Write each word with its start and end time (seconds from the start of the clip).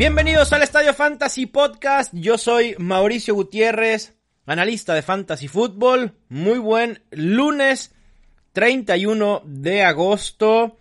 Bienvenidos 0.00 0.50
al 0.54 0.62
Estadio 0.62 0.94
Fantasy 0.94 1.44
Podcast. 1.44 2.14
Yo 2.14 2.38
soy 2.38 2.74
Mauricio 2.78 3.34
Gutiérrez, 3.34 4.14
analista 4.46 4.94
de 4.94 5.02
Fantasy 5.02 5.46
Football. 5.46 6.14
Muy 6.30 6.58
buen 6.58 7.02
lunes 7.10 7.94
31 8.54 9.42
de 9.44 9.82
agosto. 9.82 10.78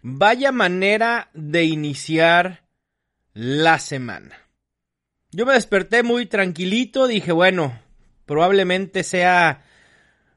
Vaya 0.00 0.52
manera 0.52 1.28
de 1.34 1.64
iniciar 1.64 2.68
la 3.34 3.80
semana. 3.80 4.38
Yo 5.32 5.44
me 5.44 5.54
desperté 5.54 6.04
muy 6.04 6.26
tranquilito, 6.26 7.08
dije, 7.08 7.32
bueno, 7.32 7.76
probablemente 8.26 9.02
sea 9.02 9.64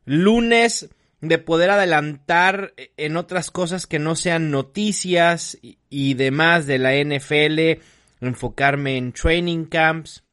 lunes 0.05 0.89
de 1.21 1.37
poder 1.37 1.69
adelantar 1.69 2.73
en 2.97 3.17
otras 3.17 3.51
cosas 3.51 3.85
que 3.85 3.99
no 3.99 4.15
sean 4.15 4.49
noticias 4.49 5.59
y 5.61 6.15
demás 6.15 6.65
de 6.65 6.79
la 6.79 6.95
NFL 6.95 7.83
enfocarme 8.21 8.97
en 8.97 9.11
training 9.11 9.65
camps, 9.65 10.23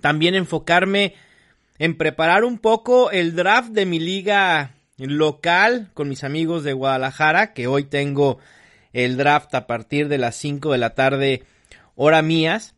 también 0.00 0.34
enfocarme 0.34 1.14
en 1.78 1.96
preparar 1.96 2.44
un 2.44 2.58
poco 2.58 3.10
el 3.10 3.34
draft 3.34 3.70
de 3.70 3.86
mi 3.86 3.98
liga 3.98 4.74
local 4.98 5.90
con 5.94 6.08
mis 6.08 6.24
amigos 6.24 6.62
de 6.64 6.72
Guadalajara, 6.72 7.52
que 7.52 7.66
hoy 7.66 7.84
tengo 7.84 8.38
el 8.92 9.16
draft 9.16 9.54
a 9.54 9.66
partir 9.66 10.08
de 10.08 10.18
las 10.18 10.36
5 10.36 10.72
de 10.72 10.78
la 10.78 10.94
tarde 10.94 11.44
hora 11.96 12.22
mías, 12.22 12.74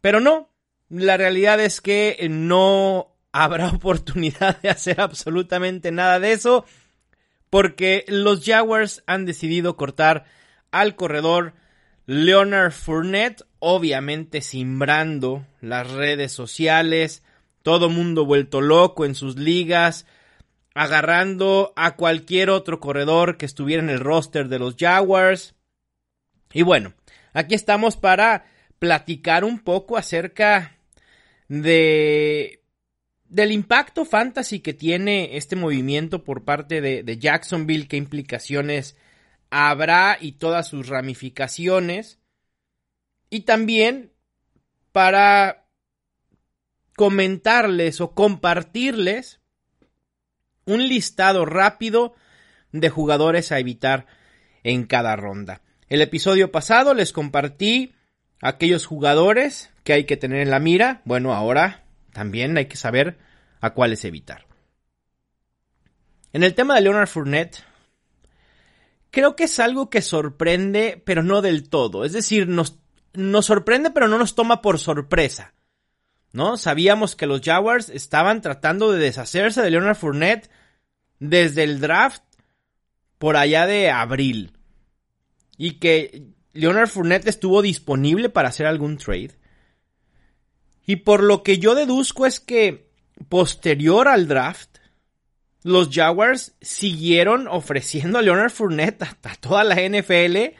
pero 0.00 0.20
no, 0.20 0.50
la 0.88 1.16
realidad 1.16 1.60
es 1.60 1.80
que 1.80 2.28
no 2.30 3.16
habrá 3.32 3.68
oportunidad 3.74 4.60
de 4.62 4.70
hacer 4.70 5.00
absolutamente 5.00 5.90
nada 5.90 6.20
de 6.20 6.32
eso 6.32 6.64
porque 7.50 8.04
los 8.08 8.44
Jaguars 8.44 9.02
han 9.06 9.24
decidido 9.24 9.76
cortar 9.76 10.24
al 10.70 10.96
corredor 10.96 11.54
Leonard 12.10 12.72
Fournette, 12.72 13.42
obviamente 13.58 14.40
simbrando 14.40 15.46
las 15.60 15.90
redes 15.90 16.32
sociales, 16.32 17.22
todo 17.62 17.90
mundo 17.90 18.24
vuelto 18.24 18.62
loco 18.62 19.04
en 19.04 19.14
sus 19.14 19.36
ligas, 19.36 20.06
agarrando 20.72 21.74
a 21.76 21.96
cualquier 21.96 22.48
otro 22.48 22.80
corredor 22.80 23.36
que 23.36 23.44
estuviera 23.44 23.82
en 23.82 23.90
el 23.90 24.00
roster 24.00 24.48
de 24.48 24.58
los 24.58 24.76
Jaguars. 24.78 25.54
Y 26.54 26.62
bueno, 26.62 26.94
aquí 27.34 27.54
estamos 27.54 27.98
para 27.98 28.46
platicar 28.78 29.44
un 29.44 29.58
poco 29.58 29.98
acerca 29.98 30.78
de 31.46 32.62
del 33.26 33.52
impacto 33.52 34.06
fantasy 34.06 34.60
que 34.60 34.72
tiene 34.72 35.36
este 35.36 35.56
movimiento 35.56 36.24
por 36.24 36.44
parte 36.44 36.80
de, 36.80 37.02
de 37.02 37.18
Jacksonville, 37.18 37.86
qué 37.86 37.98
implicaciones 37.98 38.96
habrá 39.50 40.18
y 40.20 40.32
todas 40.32 40.68
sus 40.68 40.88
ramificaciones. 40.88 42.18
Y 43.30 43.40
también 43.40 44.12
para 44.92 45.66
comentarles 46.96 48.00
o 48.00 48.12
compartirles 48.12 49.40
un 50.64 50.88
listado 50.88 51.44
rápido 51.44 52.14
de 52.72 52.90
jugadores 52.90 53.52
a 53.52 53.58
evitar 53.58 54.06
en 54.64 54.84
cada 54.84 55.16
ronda. 55.16 55.62
El 55.88 56.02
episodio 56.02 56.52
pasado 56.52 56.94
les 56.94 57.12
compartí 57.12 57.94
aquellos 58.42 58.86
jugadores 58.86 59.70
que 59.84 59.92
hay 59.94 60.04
que 60.04 60.16
tener 60.16 60.40
en 60.40 60.50
la 60.50 60.58
mira. 60.58 61.00
Bueno, 61.04 61.32
ahora 61.32 61.84
también 62.12 62.56
hay 62.58 62.66
que 62.66 62.76
saber 62.76 63.18
a 63.60 63.70
cuáles 63.70 64.04
evitar. 64.04 64.46
En 66.32 66.42
el 66.42 66.54
tema 66.54 66.74
de 66.74 66.82
Leonard 66.82 67.08
Fournette, 67.08 67.64
creo 69.10 69.36
que 69.36 69.44
es 69.44 69.58
algo 69.58 69.90
que 69.90 70.02
sorprende, 70.02 71.02
pero 71.04 71.22
no 71.22 71.42
del 71.42 71.68
todo. 71.68 72.04
Es 72.04 72.12
decir, 72.12 72.48
nos, 72.48 72.78
nos 73.14 73.46
sorprende, 73.46 73.90
pero 73.90 74.08
no 74.08 74.18
nos 74.18 74.34
toma 74.34 74.62
por 74.62 74.78
sorpresa. 74.78 75.54
¿No? 76.32 76.56
Sabíamos 76.56 77.16
que 77.16 77.26
los 77.26 77.40
Jaguars 77.40 77.88
estaban 77.88 78.42
tratando 78.42 78.92
de 78.92 78.98
deshacerse 78.98 79.62
de 79.62 79.70
Leonard 79.70 79.96
Fournette 79.96 80.50
desde 81.18 81.64
el 81.64 81.80
draft 81.80 82.22
por 83.18 83.36
allá 83.36 83.66
de 83.66 83.90
abril. 83.90 84.52
Y 85.56 85.78
que 85.78 86.28
Leonard 86.52 86.88
Fournette 86.88 87.28
estuvo 87.28 87.62
disponible 87.62 88.28
para 88.28 88.48
hacer 88.48 88.66
algún 88.66 88.98
trade. 88.98 89.38
Y 90.86 90.96
por 90.96 91.22
lo 91.22 91.42
que 91.42 91.58
yo 91.58 91.74
deduzco 91.74 92.26
es 92.26 92.40
que 92.40 92.90
posterior 93.28 94.08
al 94.08 94.28
draft, 94.28 94.77
los 95.68 95.90
Jaguars 95.92 96.54
siguieron 96.60 97.46
ofreciendo 97.46 98.18
a 98.18 98.22
Leonard 98.22 98.50
Fournette 98.50 99.02
a, 99.02 99.34
toda 99.38 99.64
la 99.64 99.76
NFL 99.76 100.56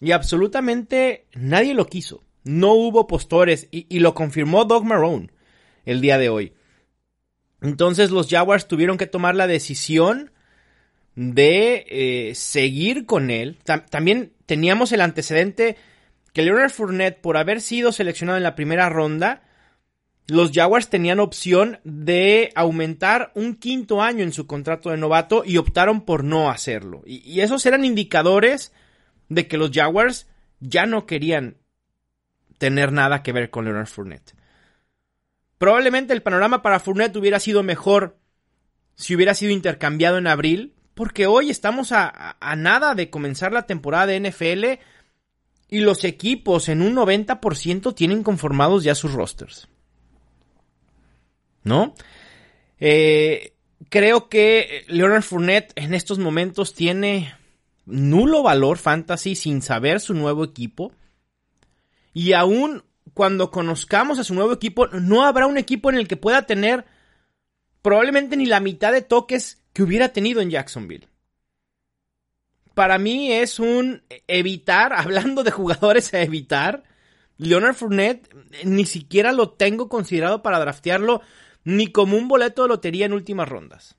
y 0.00 0.12
absolutamente 0.12 1.26
nadie 1.34 1.74
lo 1.74 1.86
quiso. 1.86 2.24
No 2.42 2.72
hubo 2.72 3.06
postores 3.06 3.68
y, 3.70 3.98
lo 3.98 4.14
confirmó 4.14 4.64
Doug 4.64 4.84
Marrone 4.84 5.30
el 5.84 6.00
día 6.00 6.16
de 6.16 6.30
hoy. 6.30 6.54
Entonces 7.60 8.10
los 8.10 8.28
Jaguars 8.28 8.68
tuvieron 8.68 8.96
que 8.96 9.06
tomar 9.06 9.34
la 9.34 9.46
decisión 9.46 10.30
de 11.14 11.84
eh, 11.88 12.34
seguir 12.34 13.04
con 13.04 13.30
él. 13.30 13.58
también 13.90 14.32
teníamos 14.46 14.92
el 14.92 15.00
antecedente 15.00 15.76
que 16.32 16.42
Leonard 16.42 16.70
Fournette, 16.70 17.20
por 17.20 17.36
haber 17.36 17.60
sido 17.60 17.92
seleccionado 17.92 18.36
en 18.36 18.44
la 18.44 18.54
primera 18.54 18.88
ronda, 18.88 19.42
los 20.28 20.50
Jaguars 20.52 20.90
tenían 20.90 21.20
opción 21.20 21.78
de 21.84 22.50
aumentar 22.56 23.30
un 23.34 23.54
quinto 23.54 24.02
año 24.02 24.24
en 24.24 24.32
su 24.32 24.46
contrato 24.46 24.90
de 24.90 24.96
novato 24.96 25.44
y 25.44 25.56
optaron 25.56 26.00
por 26.00 26.24
no 26.24 26.50
hacerlo. 26.50 27.02
Y, 27.06 27.40
esos 27.40 27.64
eran 27.64 27.84
indicadores 27.84 28.72
de 29.28 29.46
que 29.46 29.56
los 29.56 29.70
Jaguars 29.72 30.26
ya 30.58 30.86
no 30.86 31.06
querían 31.06 31.58
tener 32.58 32.90
nada 32.90 33.22
que 33.22 33.32
ver 33.32 33.50
con 33.50 33.66
Leonard 33.66 33.86
Fournette. 33.86 34.34
Probablemente 35.58 36.12
el 36.12 36.22
panorama 36.22 36.60
para 36.60 36.80
Fournette 36.80 37.16
hubiera 37.16 37.38
sido 37.38 37.62
mejor 37.62 38.18
si 38.96 39.14
hubiera 39.14 39.34
sido 39.34 39.52
intercambiado 39.52 40.18
en 40.18 40.26
abril, 40.26 40.74
porque 40.94 41.26
hoy 41.26 41.50
estamos 41.50 41.92
a, 41.92 42.36
a 42.40 42.56
nada 42.56 42.94
de 42.94 43.10
comenzar 43.10 43.52
la 43.52 43.66
temporada 43.66 44.06
de 44.06 44.20
NFL 44.20 44.82
y 45.68 45.80
los 45.80 46.02
equipos 46.04 46.68
en 46.68 46.82
un 46.82 46.96
90% 46.96 47.94
tienen 47.94 48.22
conformados 48.22 48.82
ya 48.82 48.94
sus 48.94 49.12
rosters. 49.12 49.68
¿No? 51.66 51.94
Eh, 52.78 53.52
creo 53.90 54.28
que 54.28 54.84
Leonard 54.88 55.22
Fournette 55.22 55.72
en 55.74 55.94
estos 55.94 56.18
momentos 56.18 56.74
tiene 56.74 57.34
nulo 57.84 58.42
valor 58.42 58.78
fantasy 58.78 59.34
sin 59.34 59.60
saber 59.60 60.00
su 60.00 60.14
nuevo 60.14 60.44
equipo. 60.44 60.92
Y 62.14 62.32
aún 62.32 62.84
cuando 63.14 63.50
conozcamos 63.50 64.18
a 64.18 64.24
su 64.24 64.34
nuevo 64.34 64.52
equipo, 64.52 64.86
no 64.88 65.24
habrá 65.24 65.46
un 65.46 65.58
equipo 65.58 65.90
en 65.90 65.96
el 65.96 66.08
que 66.08 66.16
pueda 66.16 66.42
tener 66.42 66.84
probablemente 67.82 68.36
ni 68.36 68.46
la 68.46 68.60
mitad 68.60 68.92
de 68.92 69.02
toques 69.02 69.62
que 69.72 69.82
hubiera 69.82 70.10
tenido 70.10 70.40
en 70.40 70.50
Jacksonville. 70.50 71.08
Para 72.74 72.98
mí 72.98 73.32
es 73.32 73.58
un 73.58 74.02
evitar, 74.28 74.92
hablando 74.96 75.42
de 75.42 75.50
jugadores 75.50 76.14
a 76.14 76.22
evitar, 76.22 76.84
Leonard 77.38 77.74
Fournette 77.74 78.32
ni 78.64 78.86
siquiera 78.86 79.32
lo 79.32 79.50
tengo 79.50 79.88
considerado 79.88 80.42
para 80.42 80.58
draftearlo 80.58 81.22
ni 81.66 81.88
como 81.88 82.16
un 82.16 82.28
boleto 82.28 82.62
de 82.62 82.68
lotería 82.68 83.06
en 83.06 83.12
últimas 83.12 83.48
rondas. 83.48 83.96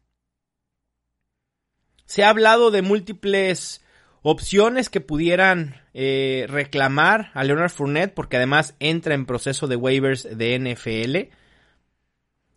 Se 2.06 2.24
ha 2.24 2.30
hablado 2.30 2.72
de 2.72 2.81
múltiples 2.81 3.84
opciones 4.22 4.90
que 4.90 5.02
pudieran 5.02 5.75
eh, 5.94 6.46
reclamar 6.48 7.30
a 7.34 7.44
Leonard 7.44 7.69
Fournette 7.69 8.14
porque 8.14 8.38
además 8.38 8.74
entra 8.80 9.16
en 9.16 9.25
proceso 9.25 9.68
de 9.68 9.75
waivers 9.75 10.38
de 10.38 10.58
NFL. 10.58 11.36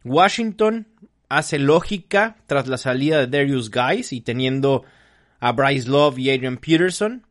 Washington 0.05 0.87
hace 1.29 1.59
lógica 1.59 2.37
tras 2.47 2.69
la 2.69 2.79
salida 2.79 3.19
de 3.19 3.27
Darius 3.27 3.73
Guys 3.73 4.13
y 4.13 4.21
teniendo 4.21 4.85
a 5.41 5.51
Bryce 5.51 5.89
Love 5.89 6.21
y 6.21 6.31
Adrian 6.31 6.57
Peterson 6.57 7.27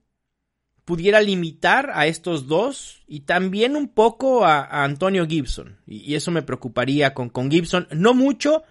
pudiera 0.90 1.22
limitar 1.22 1.92
a 1.94 2.08
estos 2.08 2.48
dos 2.48 3.04
y 3.08 3.20
también 3.20 3.76
un 3.76 3.90
poco 3.90 4.44
a, 4.44 4.84
Antonio 4.84 5.28
Gibson. 5.28 5.78
Y, 5.86 6.16
eso 6.16 6.32
me 6.32 6.42
preocuparía 6.42 7.14
con, 7.14 7.30
con 7.30 7.52
Gibson. 7.52 7.88
No 7.92 8.16
mucho, 8.16 8.64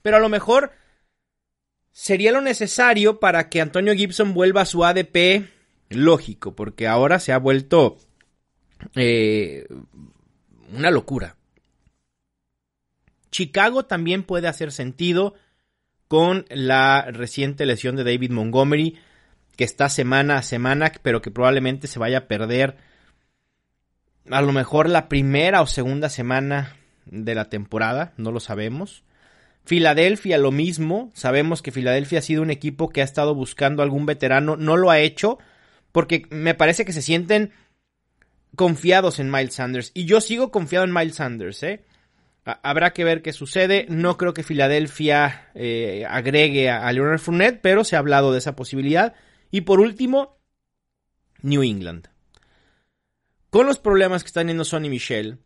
pero 0.00 0.18
a 0.18 0.20
lo 0.20 0.28
mejor 0.28 0.70
sería 1.90 2.30
lo 2.30 2.40
necesario 2.40 3.18
para 3.18 3.48
que 3.48 3.60
Antonio 3.60 3.94
Gibson 3.94 4.32
vuelva 4.32 4.60
a 4.60 4.64
su 4.64 4.84
ADP 4.84 5.48
lógico, 5.88 6.54
porque 6.54 6.86
ahora 6.86 7.18
se 7.18 7.32
ha 7.32 7.38
vuelto 7.38 7.98
eh, 8.94 9.66
una 10.72 10.92
locura. 10.92 11.34
Chicago 13.32 13.86
también 13.86 14.22
puede 14.22 14.46
hacer 14.46 14.70
sentido 14.70 15.34
con 16.06 16.46
la 16.48 17.10
reciente 17.10 17.66
lesión 17.66 17.96
de 17.96 18.04
David 18.04 18.30
Montgomery, 18.30 19.00
que 19.60 19.64
está 19.64 19.90
semana 19.90 20.38
a 20.38 20.42
semana, 20.42 20.90
pero 21.02 21.20
que 21.20 21.30
probablemente 21.30 21.86
se 21.86 21.98
vaya 21.98 22.16
a 22.16 22.28
perder 22.28 22.78
a 24.30 24.40
lo 24.40 24.52
mejor 24.52 24.88
la 24.88 25.06
primera 25.06 25.60
o 25.60 25.66
segunda 25.66 26.08
semana 26.08 26.76
de 27.04 27.34
la 27.34 27.50
temporada, 27.50 28.14
no 28.16 28.32
lo 28.32 28.40
sabemos. 28.40 29.04
Filadelfia 29.66 30.38
lo 30.38 30.50
mismo, 30.50 31.10
sabemos 31.12 31.60
que 31.60 31.72
Filadelfia 31.72 32.20
ha 32.20 32.22
sido 32.22 32.40
un 32.40 32.50
equipo 32.50 32.88
que 32.88 33.02
ha 33.02 33.04
estado 33.04 33.34
buscando 33.34 33.82
algún 33.82 34.06
veterano, 34.06 34.56
no 34.56 34.78
lo 34.78 34.90
ha 34.90 34.98
hecho 34.98 35.38
porque 35.92 36.22
me 36.30 36.54
parece 36.54 36.86
que 36.86 36.94
se 36.94 37.02
sienten 37.02 37.52
confiados 38.56 39.18
en 39.18 39.30
Miles 39.30 39.56
Sanders 39.56 39.90
y 39.92 40.06
yo 40.06 40.22
sigo 40.22 40.50
confiado 40.50 40.86
en 40.86 40.94
Miles 40.94 41.16
Sanders, 41.16 41.62
¿eh? 41.64 41.84
Habrá 42.62 42.94
que 42.94 43.04
ver 43.04 43.20
qué 43.20 43.34
sucede. 43.34 43.84
No 43.90 44.16
creo 44.16 44.32
que 44.32 44.42
Filadelfia 44.42 45.50
eh, 45.54 46.06
agregue 46.08 46.70
a, 46.70 46.90
Leonard 46.90 47.18
Fournette, 47.18 47.60
pero 47.60 47.84
se 47.84 47.96
ha 47.96 47.98
hablado 47.98 48.32
de 48.32 48.38
esa 48.38 48.56
posibilidad. 48.56 49.14
Y 49.50 49.62
por 49.62 49.80
último, 49.80 50.38
New 51.42 51.62
England. 51.62 52.08
Con 53.50 53.66
los 53.66 53.78
problemas 53.78 54.22
que 54.22 54.28
están 54.28 54.42
teniendo 54.42 54.64
Sonny 54.64 54.88
Michel, 54.88 55.38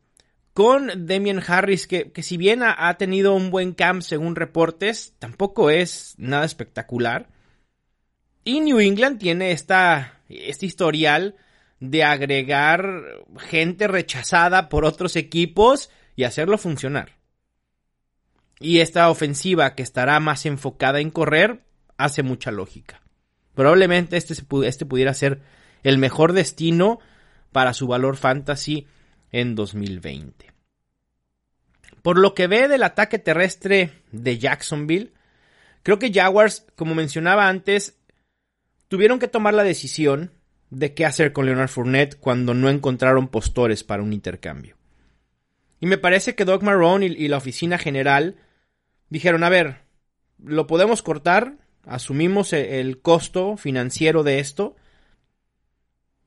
con 0.52 1.06
Damian 1.06 1.42
Harris, 1.46 1.86
que, 1.86 2.12
que 2.12 2.22
si 2.22 2.36
bien 2.36 2.62
ha, 2.62 2.88
ha, 2.88 2.96
tenido 2.96 3.34
un 3.34 3.50
buen 3.50 3.72
camp 3.72 4.02
según 4.02 4.36
reportes, 4.36 5.14
tampoco 5.18 5.70
es 5.70 6.14
nada 6.18 6.44
espectacular. 6.44 7.28
Y 8.44 8.60
New 8.60 8.78
England 8.78 9.18
tiene 9.18 9.52
esta, 9.52 10.20
este 10.28 10.66
historial 10.66 11.36
de 11.80 12.04
agregar 12.04 13.02
gente 13.38 13.88
rechazada 13.88 14.68
por 14.68 14.84
otros 14.84 15.16
equipos 15.16 15.90
y 16.14 16.24
hacerlo 16.24 16.58
funcionar. 16.58 17.16
Y 18.60 18.80
esta 18.80 19.10
ofensiva 19.10 19.74
que 19.74 19.82
estará 19.82 20.20
más 20.20 20.46
enfocada 20.46 21.00
en 21.00 21.10
correr 21.10 21.64
hace 21.96 22.22
mucha 22.22 22.50
lógica. 22.50 23.03
Probablemente 23.54 24.16
este, 24.16 24.34
este 24.64 24.86
pudiera 24.86 25.14
ser 25.14 25.40
el 25.82 25.98
mejor 25.98 26.32
destino 26.32 26.98
para 27.52 27.72
su 27.72 27.86
valor 27.86 28.16
fantasy 28.16 28.86
en 29.30 29.54
2020. 29.54 30.52
Por 32.02 32.18
lo 32.18 32.34
que 32.34 32.46
ve 32.46 32.68
del 32.68 32.82
ataque 32.82 33.18
terrestre 33.18 33.92
de 34.12 34.38
Jacksonville, 34.38 35.12
creo 35.82 35.98
que 35.98 36.12
Jaguars, 36.12 36.66
como 36.76 36.94
mencionaba 36.94 37.48
antes, 37.48 37.98
tuvieron 38.88 39.18
que 39.18 39.28
tomar 39.28 39.54
la 39.54 39.64
decisión 39.64 40.32
de 40.70 40.94
qué 40.94 41.06
hacer 41.06 41.32
con 41.32 41.46
Leonard 41.46 41.68
Fournette 41.68 42.18
cuando 42.18 42.54
no 42.54 42.68
encontraron 42.68 43.28
postores 43.28 43.84
para 43.84 44.02
un 44.02 44.12
intercambio. 44.12 44.76
Y 45.80 45.86
me 45.86 45.98
parece 45.98 46.34
que 46.34 46.44
Doc 46.44 46.62
Marrone 46.62 47.06
y, 47.06 47.28
la 47.28 47.36
oficina 47.36 47.78
general 47.78 48.36
dijeron, 49.10 49.44
a 49.44 49.48
ver, 49.48 49.82
lo 50.42 50.66
podemos 50.66 51.02
cortar, 51.02 51.56
asumimos 51.86 52.52
e, 52.52 52.81
el, 52.81 53.00
costo 53.00 53.56
financiero 53.56 54.22
de 54.22 54.38
esto, 54.40 54.76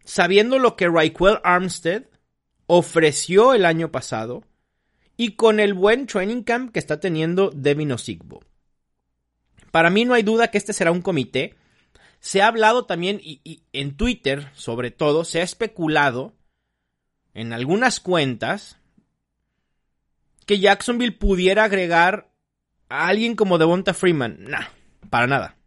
sabiendo 0.04 0.60
lo 0.60 0.76
que 0.76 0.88
Raquel 0.88 1.40
Armstead 1.44 2.04
ofreció 2.66 3.54
el 3.54 3.66
año 3.66 3.92
pasado 3.92 4.44
y 5.16 5.36
con 5.36 5.60
el 5.60 5.74
buen 5.74 6.06
training 6.06 6.44
camp 6.44 6.72
que 6.72 6.80
está 6.80 7.00
teniendo 7.00 7.52
Devin 7.54 7.92
Osigbo. 7.92 8.42
Para 9.72 9.90
mí 9.90 10.06
no 10.06 10.14
hay 10.14 10.24
duda 10.24 10.50
que 10.50 10.58
este 10.58 10.74
será 10.74 10.92
un 10.92 11.02
comité. 11.02 11.56
Se 12.20 12.42
ha 12.42 12.48
hablado 12.48 12.86
también, 12.86 13.20
y 13.22 13.64
en 13.74 13.96
Twitter 13.96 14.50
sobre 14.54 14.92
todo, 14.92 15.24
se 15.24 15.42
ha 15.42 15.44
especulado 15.44 16.34
en 17.34 17.54
algunas 17.54 18.00
cuentas 18.00 18.78
que 20.48 20.60
Jacksonville 20.60 21.12
pudiera 21.12 21.66
agregar 21.66 22.32
a 22.90 23.08
alguien 23.08 23.36
como 23.36 23.58
Devonta 23.58 23.94
Freeman. 23.94 24.46
Nah, 24.46 24.68
para 25.10 25.28
nada. 25.28 25.58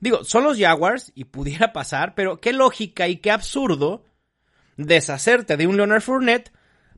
Digo, 0.00 0.24
son 0.24 0.44
los 0.44 0.58
Jaguars 0.58 1.12
y 1.14 1.24
pudiera 1.24 1.72
pasar, 1.72 2.14
pero 2.14 2.40
qué 2.40 2.52
lógica 2.52 3.08
y 3.08 3.16
qué 3.16 3.30
absurdo 3.30 4.04
deshacerte 4.76 5.56
de 5.56 5.66
un 5.66 5.76
Leonard 5.76 6.02
Fournette 6.02 6.52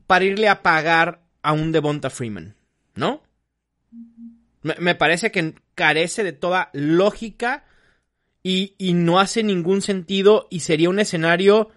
para 0.05 0.25
irle 0.25 0.49
a 0.49 0.61
pagar 0.61 1.21
a 1.41 1.53
un 1.53 1.71
Devonta 1.71 2.09
Freeman, 2.09 2.55
¿no? 2.95 3.23
Me, 4.61 4.93
parece 4.95 5.31
que 5.31 5.55
carece 5.73 6.23
de 6.23 6.33
toda 6.33 6.69
lógica 6.73 7.63
y, 8.43 8.75
y 8.77 8.93
no 8.93 9.19
hace 9.19 9.41
ningún 9.41 9.81
sentido 9.81 10.47
y 10.49 10.59
sería 10.59 10.89
un 10.89 10.99
escenario 10.99 11.69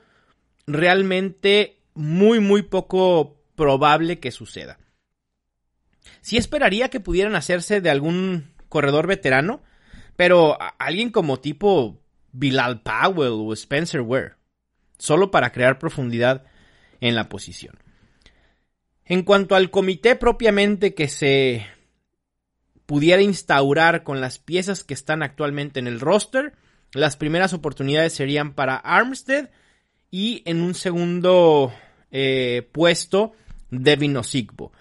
realmente 0.67 1.81
muy, 1.95 2.41
muy 2.41 2.63
poco 2.63 3.41
probable 3.55 4.19
que 4.19 4.33
suceda. 4.33 4.79
Sí 6.23 6.37
esperaría 6.37 6.89
que 6.89 7.01
pudieran 7.01 7.37
hacerse 7.37 7.81
de 7.81 7.91
algún 7.91 8.52
corredor 8.73 9.07
veterano, 9.07 9.61
pero 10.17 10.57
alguien 10.79 11.11
como 11.11 11.41
tipo 11.41 12.01
Bilal 12.33 12.81
Powell 12.81 13.35
o 13.35 13.53
Spencer 13.53 14.01
Ware, 14.01 14.37
solo 14.97 15.31
para 15.31 15.53
crear 15.53 15.79
profundidad 15.79 16.45
en 17.03 17.15
la 17.15 17.29
posición. 17.29 17.79
En 19.05 19.25
cuanto 19.25 19.57
al 19.57 19.71
comité 19.71 20.17
propiamente 20.17 20.95
que 20.95 21.09
se 21.09 21.67
pudiera 22.87 23.21
instaurar 23.21 24.05
con 24.05 24.23
las 24.23 24.39
piezas 24.39 24.85
que 24.85 24.95
están 24.95 25.23
actualmente 25.23 25.79
en 25.79 25.87
el 25.87 26.01
roster, 26.01 26.55
las 26.95 27.19
primeras 27.19 27.53
oportunidades 27.53 28.15
serían 28.15 28.55
para 28.55 28.77
Armstead 28.77 29.51
y 30.11 30.43
en 30.47 30.63
un 30.63 30.75
segundo 30.75 31.75
eh, 32.11 32.67
puesto 32.73 33.33
Devin 33.71 34.17
Osigbo. 34.17 34.73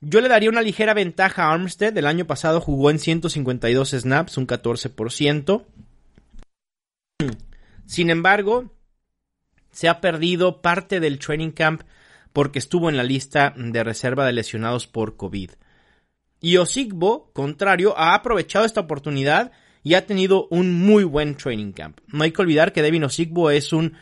Yo 0.00 0.20
le 0.20 0.28
daría 0.28 0.50
una 0.50 0.62
ligera 0.62 0.94
ventaja 0.94 1.44
a 1.44 1.52
Armstead. 1.52 1.96
El 1.96 2.06
año 2.06 2.26
pasado 2.26 2.60
jugó 2.60 2.90
en 2.90 2.98
152 2.98 3.90
snaps, 3.90 4.36
un 4.36 4.46
14%. 4.46 5.64
Sin 7.86 8.10
embargo, 8.10 8.70
se 9.72 9.88
ha 9.88 10.00
perdido 10.00 10.62
parte 10.62 11.00
del 11.00 11.18
training 11.18 11.50
camp 11.50 11.82
porque 12.32 12.60
estuvo 12.60 12.88
en 12.88 12.96
la 12.96 13.02
lista 13.02 13.54
de 13.56 13.82
reserva 13.82 14.24
de 14.24 14.32
lesionados 14.32 14.86
por 14.86 15.16
COVID. 15.16 15.50
Y 16.40 16.56
Osigbo, 16.58 17.32
contrario, 17.32 17.98
ha 17.98 18.14
aprovechado 18.14 18.64
esta 18.64 18.82
oportunidad 18.82 19.50
y 19.82 19.94
ha 19.94 20.06
tenido 20.06 20.46
un 20.50 20.72
muy 20.74 21.02
buen 21.02 21.34
training 21.34 21.72
camp. 21.72 21.98
No 22.06 22.22
hay 22.22 22.30
que 22.30 22.42
olvidar 22.42 22.72
que 22.72 22.82
Devin 22.82 23.04
Osigbo 23.04 23.50
es 23.50 23.72
un 23.72 23.94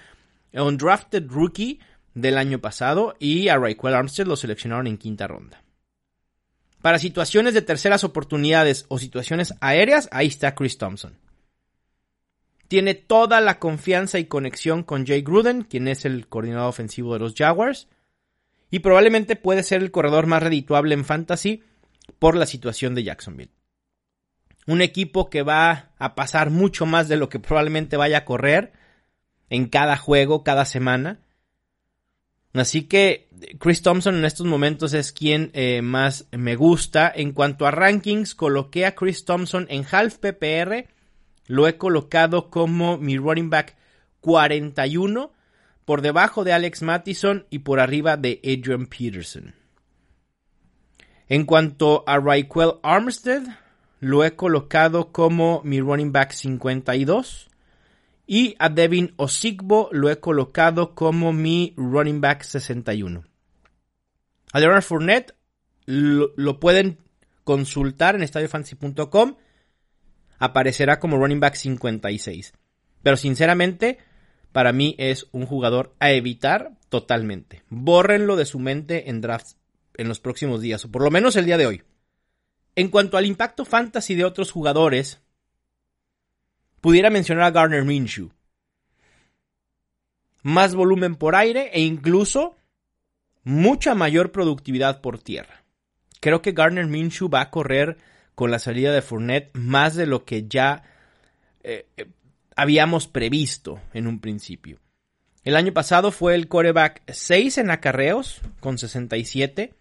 undrafted 0.52 1.26
rookie 1.28 1.80
del 2.12 2.36
año 2.36 2.58
pasado 2.58 3.14
y 3.18 3.48
a 3.48 3.56
Raquel 3.56 3.94
Armstead 3.94 4.26
lo 4.26 4.36
seleccionaron 4.36 4.86
en 4.86 4.98
quinta 4.98 5.26
ronda. 5.26 5.62
Para 6.86 7.00
situaciones 7.00 7.52
de 7.52 7.62
terceras 7.62 8.04
oportunidades 8.04 8.86
o 8.86 9.00
situaciones 9.00 9.54
aéreas, 9.60 10.08
ahí 10.12 10.28
está 10.28 10.54
Chris 10.54 10.78
Thompson. 10.78 11.18
Tiene 12.68 12.94
toda 12.94 13.40
la 13.40 13.58
confianza 13.58 14.20
y 14.20 14.26
conexión 14.26 14.84
con 14.84 15.04
Jay 15.04 15.22
Gruden, 15.22 15.62
quien 15.62 15.88
es 15.88 16.04
el 16.04 16.28
coordinador 16.28 16.68
ofensivo 16.68 17.14
de 17.14 17.18
los 17.18 17.34
Jaguars, 17.34 17.88
y 18.70 18.78
probablemente 18.78 19.34
puede 19.34 19.64
ser 19.64 19.82
el 19.82 19.90
corredor 19.90 20.28
más 20.28 20.44
redituable 20.44 20.94
en 20.94 21.04
fantasy 21.04 21.64
por 22.20 22.36
la 22.36 22.46
situación 22.46 22.94
de 22.94 23.02
Jacksonville. 23.02 23.50
Un 24.68 24.80
equipo 24.80 25.28
que 25.28 25.42
va 25.42 25.90
a 25.98 26.14
pasar 26.14 26.50
mucho 26.50 26.86
más 26.86 27.08
de 27.08 27.16
lo 27.16 27.28
que 27.28 27.40
probablemente 27.40 27.96
vaya 27.96 28.18
a 28.18 28.24
correr 28.24 28.72
en 29.50 29.66
cada 29.66 29.96
juego, 29.96 30.44
cada 30.44 30.64
semana, 30.64 31.18
Así 32.58 32.82
que 32.82 33.28
Chris 33.58 33.82
Thompson 33.82 34.16
en 34.16 34.24
estos 34.24 34.46
momentos 34.46 34.94
es 34.94 35.12
quien 35.12 35.50
eh, 35.52 35.82
más 35.82 36.26
me 36.30 36.56
gusta. 36.56 37.12
En 37.14 37.32
cuanto 37.32 37.66
a 37.66 37.70
rankings, 37.70 38.34
coloqué 38.34 38.86
a 38.86 38.94
Chris 38.94 39.24
Thompson 39.24 39.66
en 39.68 39.84
half 39.90 40.18
PPR. 40.18 40.88
Lo 41.46 41.68
he 41.68 41.76
colocado 41.76 42.50
como 42.50 42.98
mi 42.98 43.18
running 43.18 43.50
back 43.50 43.76
41, 44.20 45.32
por 45.84 46.02
debajo 46.02 46.44
de 46.44 46.52
Alex 46.52 46.82
Mattison 46.82 47.46
y 47.50 47.60
por 47.60 47.78
arriba 47.78 48.16
de 48.16 48.40
Adrian 48.42 48.86
Peterson. 48.86 49.54
En 51.28 51.44
cuanto 51.44 52.04
a 52.06 52.18
Raquel 52.18 52.74
Armstead, 52.82 53.42
lo 54.00 54.24
he 54.24 54.34
colocado 54.34 55.12
como 55.12 55.60
mi 55.64 55.80
running 55.80 56.12
back 56.12 56.32
52. 56.32 57.48
Y 58.26 58.56
a 58.58 58.68
Devin 58.68 59.14
Osigbo 59.16 59.88
lo 59.92 60.10
he 60.10 60.18
colocado 60.18 60.94
como 60.94 61.32
mi 61.32 61.74
running 61.76 62.20
back 62.20 62.42
61. 62.42 63.24
A 64.52 64.60
Leonard 64.60 64.82
Fournette 64.82 65.34
lo, 65.86 66.60
pueden 66.60 66.98
consultar 67.44 68.16
en 68.16 68.22
estadiofantasy.com. 68.22 69.36
Aparecerá 70.38 70.98
como 70.98 71.18
running 71.18 71.40
back 71.40 71.54
56. 71.54 72.52
Pero 73.02 73.16
sinceramente, 73.16 73.98
para 74.52 74.72
mí 74.72 74.96
es 74.98 75.28
un 75.30 75.46
jugador 75.46 75.94
a 76.00 76.10
evitar 76.10 76.72
totalmente. 76.88 77.62
Bórrenlo 77.68 78.36
de 78.36 78.46
su 78.46 78.58
mente 78.58 79.08
en 79.08 79.20
drafts 79.20 79.56
en 79.94 80.08
los 80.08 80.20
próximos 80.20 80.60
días, 80.60 80.84
o 80.84 80.90
por 80.90 81.02
lo 81.02 81.10
menos 81.10 81.36
el 81.36 81.46
día 81.46 81.56
de 81.56 81.66
hoy. 81.66 81.82
En 82.74 82.88
cuanto 82.88 83.16
al 83.16 83.24
impacto 83.24 83.64
fantasy 83.64 84.14
de 84.14 84.24
otros 84.24 84.50
jugadores, 84.50 85.20
pudiera 86.80 87.10
mencionar 87.10 87.44
a 87.44 87.50
Garner 87.50 87.84
Minshew. 87.84 88.30
Más 90.42 90.74
volumen 90.74 91.16
por 91.16 91.34
aire 91.34 91.70
e 91.72 91.80
incluso 91.80 92.56
mucha 93.42 93.94
mayor 93.94 94.32
productividad 94.32 95.00
por 95.00 95.18
tierra. 95.18 95.64
Creo 96.20 96.42
que 96.42 96.52
Garner 96.52 96.86
Minshew 96.86 97.28
va 97.28 97.40
a 97.40 97.50
correr 97.50 97.96
con 98.34 98.50
la 98.50 98.58
salida 98.58 98.92
de 98.92 99.02
Fournette 99.02 99.50
más 99.54 99.94
de 99.94 100.06
lo 100.06 100.24
que 100.24 100.46
ya 100.46 100.82
eh, 101.62 101.86
eh, 101.96 102.06
habíamos 102.54 103.06
previsto 103.08 103.80
en 103.92 104.06
un 104.06 104.20
principio. 104.20 104.78
El 105.44 105.56
año 105.56 105.72
pasado 105.72 106.10
fue 106.10 106.34
el 106.34 106.48
coreback 106.48 107.02
6 107.06 107.58
en 107.58 107.70
acarreos 107.70 108.40
con 108.58 108.78
67 108.78 109.74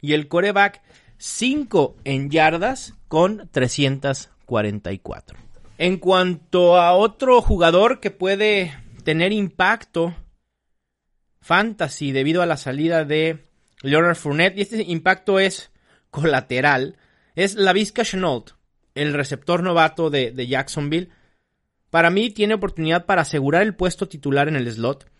y 0.00 0.14
el 0.14 0.26
coreback 0.26 0.82
5 1.18 1.96
en 2.04 2.30
yardas 2.30 2.94
con 3.06 3.48
344. 3.52 5.38
En 5.84 5.96
cuanto 5.96 6.80
a 6.80 6.92
otro 6.92 7.42
jugador 7.42 7.98
que 7.98 8.12
puede 8.12 8.72
tener 9.02 9.32
impacto 9.32 10.14
fantasy 11.40 12.12
debido 12.12 12.40
a 12.40 12.46
la 12.46 12.56
salida 12.56 13.04
de 13.04 13.42
Leonard 13.80 14.14
Fournette, 14.14 14.56
y 14.56 14.60
este 14.60 14.80
impacto 14.84 15.40
es 15.40 15.72
colateral, 16.08 16.98
es 17.34 17.56
la 17.56 17.72
Vizca 17.72 18.04
Chenault, 18.04 18.52
el 18.94 19.12
receptor 19.12 19.64
novato 19.64 20.08
de, 20.08 20.30
de 20.30 20.46
Jacksonville. 20.46 21.10
Para 21.90 22.10
mí 22.10 22.30
tiene 22.30 22.54
oportunidad 22.54 23.04
para 23.04 23.22
asegurar 23.22 23.62
el 23.62 23.74
puesto 23.74 24.06
titular 24.06 24.46
en 24.46 24.54
el 24.54 24.70
slot. 24.70 25.10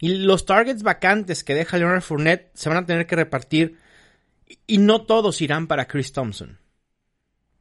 Y 0.00 0.14
los 0.14 0.46
targets 0.46 0.82
vacantes 0.82 1.44
que 1.44 1.52
deja 1.52 1.76
Leonard 1.76 2.00
Fournette 2.00 2.52
se 2.54 2.70
van 2.70 2.78
a 2.78 2.86
tener 2.86 3.06
que 3.06 3.16
repartir 3.16 3.78
y 4.66 4.78
no 4.78 5.02
todos 5.02 5.42
irán 5.42 5.66
para 5.66 5.88
Chris 5.88 6.14
Thompson. 6.14 6.63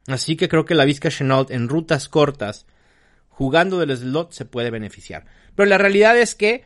Así 0.07 0.35
que 0.35 0.49
creo 0.49 0.65
que 0.65 0.75
la 0.75 0.85
Vizca 0.85 1.09
Chenault 1.09 1.51
en 1.51 1.69
rutas 1.69 2.09
cortas, 2.09 2.65
jugando 3.29 3.79
del 3.79 3.95
slot, 3.95 4.33
se 4.33 4.45
puede 4.45 4.69
beneficiar. 4.69 5.25
Pero 5.55 5.69
la 5.69 5.77
realidad 5.77 6.17
es 6.17 6.35
que, 6.35 6.65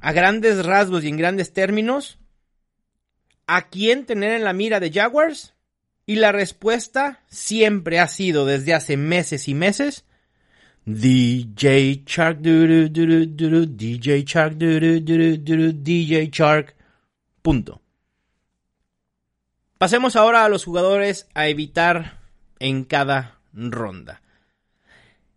a 0.00 0.12
grandes 0.12 0.64
rasgos 0.64 1.04
y 1.04 1.08
en 1.08 1.16
grandes 1.16 1.52
términos, 1.52 2.18
¿a 3.46 3.68
quién 3.68 4.06
tener 4.06 4.32
en 4.32 4.44
la 4.44 4.52
mira 4.52 4.80
de 4.80 4.90
Jaguars? 4.90 5.54
Y 6.04 6.16
la 6.16 6.32
respuesta 6.32 7.20
siempre 7.28 8.00
ha 8.00 8.08
sido 8.08 8.44
desde 8.44 8.74
hace 8.74 8.96
meses 8.96 9.46
y 9.46 9.54
meses 9.54 10.04
DJ 10.84 12.02
Shark 12.04 12.40
DJ 12.40 14.24
Shark 14.24 14.56
DJ 14.56 16.28
Shark 16.32 16.74
punto. 17.40 17.80
Pasemos 19.78 20.16
ahora 20.16 20.44
a 20.44 20.48
los 20.48 20.64
jugadores 20.64 21.28
a 21.34 21.46
evitar 21.46 22.21
en 22.62 22.84
cada 22.84 23.40
ronda. 23.52 24.22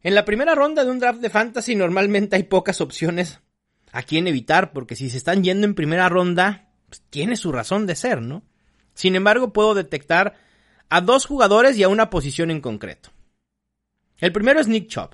En 0.03 0.13
la 0.13 0.25
primera 0.25 0.53
ronda 0.53 0.86
de 0.86 0.91
un 0.91 1.00
draft 1.00 1.20
de 1.20 1.32
fantasy 1.32 1.75
normalmente 1.75 2.36
hay 2.36 2.44
pocas 2.44 2.82
opciones 2.82 3.39
a 3.91 4.03
quién 4.03 4.27
evitar, 4.27 4.74
porque 4.74 4.96
si 4.96 5.10
se 5.10 5.17
están 5.17 5.44
yendo 5.44 5.65
en 5.65 5.74
primera 5.74 6.08
ronda, 6.08 6.70
pues, 6.88 7.01
tiene 7.10 7.36
su 7.36 7.51
razón 7.51 7.88
de 7.88 7.96
ser, 7.96 8.22
¿no? 8.22 8.44
Sin 8.94 9.15
embargo, 9.15 9.53
puedo 9.53 9.74
detectar 9.74 10.36
a 10.89 11.01
dos 11.01 11.25
jugadores 11.25 11.75
y 11.77 11.84
a 11.84 11.89
una 11.89 12.12
posición 12.12 12.51
en 12.51 12.62
concreto. 12.62 13.10
El 14.20 14.32
primero 14.32 14.60
es 14.60 14.67
Nick 14.67 14.88
Chubb. 14.88 15.10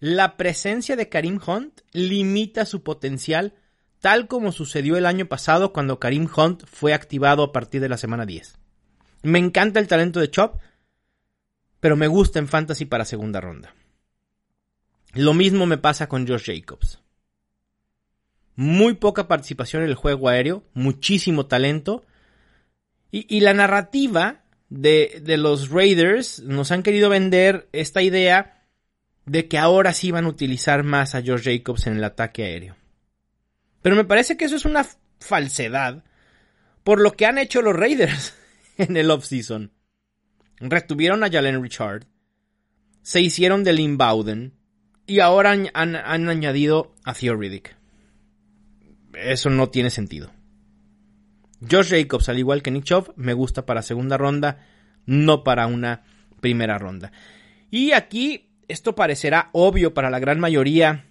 La 0.00 0.36
presencia 0.36 0.96
de 0.96 1.08
Karim 1.08 1.38
Hunt 1.46 1.82
limita 1.92 2.66
su 2.66 2.82
potencial 2.82 3.54
tal 4.00 4.26
como 4.26 4.50
sucedió 4.50 4.96
el 4.96 5.06
año 5.06 5.26
pasado 5.26 5.72
cuando 5.72 6.00
Karim 6.00 6.28
Hunt 6.36 6.64
fue 6.66 6.92
activado 6.92 7.44
a 7.44 7.52
partir 7.52 7.80
de 7.80 7.88
la 7.88 7.98
semana 7.98 8.26
10. 8.26 8.58
Me 9.22 9.38
encanta 9.38 9.78
el 9.78 9.86
talento 9.86 10.20
de 10.20 10.30
Chop, 10.30 10.60
pero 11.84 11.96
me 11.96 12.06
gusta 12.06 12.38
en 12.38 12.48
fantasy 12.48 12.86
para 12.86 13.04
segunda 13.04 13.42
ronda. 13.42 13.74
Lo 15.12 15.34
mismo 15.34 15.66
me 15.66 15.76
pasa 15.76 16.08
con 16.08 16.26
Josh 16.26 16.46
Jacobs. 16.46 16.98
Muy 18.56 18.94
poca 18.94 19.28
participación 19.28 19.82
en 19.82 19.90
el 19.90 19.94
juego 19.94 20.30
aéreo, 20.30 20.64
muchísimo 20.72 21.44
talento. 21.44 22.06
Y, 23.10 23.40
la 23.40 23.52
narrativa 23.52 24.44
de, 24.70 25.20
de, 25.22 25.36
los 25.36 25.68
Raiders 25.68 26.40
nos 26.40 26.72
han 26.72 26.82
querido 26.82 27.10
vender 27.10 27.68
esta 27.72 28.00
idea 28.00 28.64
de 29.26 29.46
que 29.46 29.58
ahora 29.58 29.92
sí 29.92 30.10
van 30.10 30.24
a 30.24 30.28
utilizar 30.28 30.84
más 30.84 31.14
a 31.14 31.20
Josh 31.20 31.42
Jacobs 31.42 31.86
en 31.86 31.98
el 31.98 32.04
ataque 32.04 32.44
aéreo. 32.44 32.76
Pero 33.82 33.94
me 33.94 34.06
parece 34.06 34.38
que 34.38 34.46
eso 34.46 34.56
es 34.56 34.64
una 34.64 34.86
falsedad 35.20 36.02
por 36.82 36.98
lo 36.98 37.12
que 37.12 37.26
han 37.26 37.36
hecho 37.36 37.60
los 37.60 37.76
Raiders 37.76 38.34
en 38.78 38.96
el 38.96 39.10
offseason. 39.10 39.73
Retuvieron 40.60 41.24
a 41.24 41.30
Jalen 41.30 41.62
Richard, 41.62 42.06
se 43.02 43.20
hicieron 43.20 43.64
de 43.64 43.72
Lynn 43.72 43.98
Bowden 43.98 44.54
y 45.06 45.20
ahora 45.20 45.50
han, 45.74 45.96
añadido 45.96 46.94
a 47.04 47.12
Theo 47.12 47.36
Riddick. 47.36 47.76
Eso 49.14 49.50
no 49.50 49.68
tiene 49.68 49.90
sentido. 49.90 50.30
Josh 51.70 51.90
Jacobs, 51.90 52.28
al 52.28 52.38
igual 52.38 52.62
que 52.62 52.70
Nick 52.70 52.84
Chubb, 52.84 53.12
me 53.16 53.32
gusta 53.32 53.66
para 53.66 53.82
segunda 53.82 54.16
ronda, 54.16 54.66
no 55.06 55.44
para 55.44 55.66
una 55.66 56.02
primera 56.40 56.78
ronda. 56.78 57.12
Y 57.70 57.92
aquí 57.92 58.50
esto 58.68 58.94
parecerá 58.94 59.50
obvio 59.52 59.94
para 59.94 60.10
la 60.10 60.18
gran 60.18 60.40
mayoría 60.40 61.06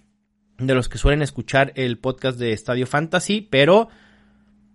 de 0.58 0.74
los 0.74 0.88
que 0.88 0.98
suelen 0.98 1.22
escuchar 1.22 1.72
el 1.76 1.98
podcast 1.98 2.38
de 2.38 2.52
Estadio 2.52 2.86
Fantasy, 2.86 3.40
pero 3.40 3.88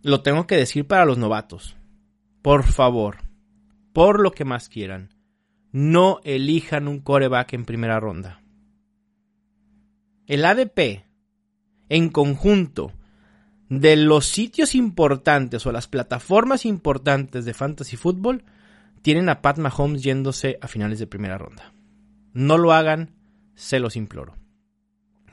lo 0.03 0.21
tengo 0.21 0.47
que 0.47 0.55
decir 0.55 0.87
para 0.87 1.05
los 1.05 1.17
novatos. 1.17 1.75
Por 2.41 2.63
favor, 2.63 3.28
por 3.99 4.21
lo 4.21 4.31
que 4.31 4.45
más 4.45 4.69
quieran, 4.69 5.09
no 5.73 6.21
elijan 6.23 6.87
un 6.87 6.99
coreback 6.99 7.51
en 7.51 7.65
primera 7.65 7.99
ronda. 7.99 8.41
El 10.25 10.45
ADP, 10.45 11.03
en 11.89 12.07
conjunto, 12.07 12.93
de 13.67 13.97
los 13.97 14.25
sitios 14.25 14.73
importantes 14.73 15.65
o 15.65 15.73
las 15.73 15.87
plataformas 15.87 16.65
importantes 16.65 17.43
de 17.43 17.53
Fantasy 17.53 17.97
Football, 17.97 18.45
tienen 19.01 19.27
a 19.27 19.41
Pat 19.41 19.57
Mahomes 19.57 20.01
yéndose 20.01 20.57
a 20.61 20.69
finales 20.69 20.99
de 20.99 21.07
primera 21.07 21.37
ronda. 21.37 21.73
No 22.31 22.57
lo 22.57 22.71
hagan, 22.71 23.09
se 23.53 23.81
los 23.81 23.97
imploro. 23.97 24.33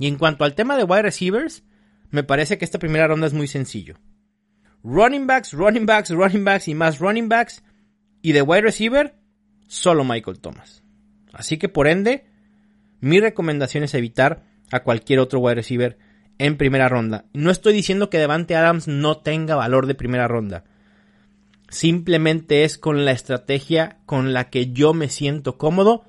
Y 0.00 0.08
en 0.08 0.16
cuanto 0.16 0.42
al 0.42 0.56
tema 0.56 0.76
de 0.76 0.82
wide 0.82 1.02
receivers, 1.02 1.62
me 2.10 2.24
parece 2.24 2.58
que 2.58 2.64
esta 2.64 2.80
primera 2.80 3.06
ronda 3.06 3.28
es 3.28 3.32
muy 3.32 3.46
sencillo. 3.46 3.94
Running 4.82 5.28
backs, 5.28 5.52
running 5.52 5.86
backs, 5.86 6.10
running 6.10 6.44
backs 6.44 6.66
y 6.66 6.74
más 6.74 6.98
running 6.98 7.28
backs. 7.28 7.62
Y 8.26 8.32
de 8.32 8.42
wide 8.42 8.62
receiver, 8.62 9.14
solo 9.68 10.02
Michael 10.02 10.40
Thomas. 10.40 10.82
Así 11.32 11.58
que 11.58 11.68
por 11.68 11.86
ende, 11.86 12.26
mi 12.98 13.20
recomendación 13.20 13.84
es 13.84 13.94
evitar 13.94 14.42
a 14.72 14.82
cualquier 14.82 15.20
otro 15.20 15.38
wide 15.38 15.54
receiver 15.54 15.96
en 16.38 16.56
primera 16.56 16.88
ronda. 16.88 17.26
No 17.34 17.52
estoy 17.52 17.72
diciendo 17.72 18.10
que 18.10 18.18
Devante 18.18 18.56
Adams 18.56 18.88
no 18.88 19.18
tenga 19.18 19.54
valor 19.54 19.86
de 19.86 19.94
primera 19.94 20.26
ronda. 20.26 20.64
Simplemente 21.68 22.64
es 22.64 22.78
con 22.78 23.04
la 23.04 23.12
estrategia 23.12 23.98
con 24.06 24.32
la 24.32 24.50
que 24.50 24.72
yo 24.72 24.92
me 24.92 25.08
siento 25.08 25.56
cómodo 25.56 26.04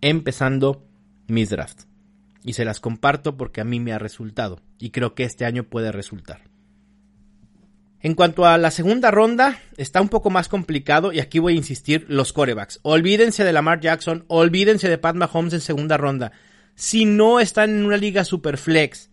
empezando 0.00 0.86
mis 1.26 1.50
drafts 1.50 1.88
y 2.44 2.52
se 2.52 2.64
las 2.64 2.78
comparto 2.78 3.36
porque 3.36 3.60
a 3.60 3.64
mí 3.64 3.80
me 3.80 3.92
ha 3.92 3.98
resultado 3.98 4.60
y 4.78 4.90
creo 4.90 5.16
que 5.16 5.24
este 5.24 5.44
año 5.44 5.64
puede 5.64 5.90
resultar. 5.90 6.42
En 8.06 8.14
cuanto 8.14 8.46
a 8.46 8.56
la 8.56 8.70
segunda 8.70 9.10
ronda, 9.10 9.58
está 9.76 10.00
un 10.00 10.08
poco 10.08 10.30
más 10.30 10.48
complicado 10.48 11.12
y 11.12 11.18
aquí 11.18 11.40
voy 11.40 11.54
a 11.54 11.56
insistir 11.56 12.06
los 12.08 12.32
corebacks. 12.32 12.78
Olvídense 12.82 13.42
de 13.42 13.52
Lamar 13.52 13.80
Jackson, 13.80 14.24
olvídense 14.28 14.88
de 14.88 14.96
Pat 14.96 15.16
Mahomes 15.16 15.54
en 15.54 15.60
segunda 15.60 15.96
ronda. 15.96 16.30
Si 16.76 17.04
no 17.04 17.40
están 17.40 17.70
en 17.70 17.84
una 17.84 17.96
liga 17.96 18.24
super 18.24 18.58
flex 18.58 19.10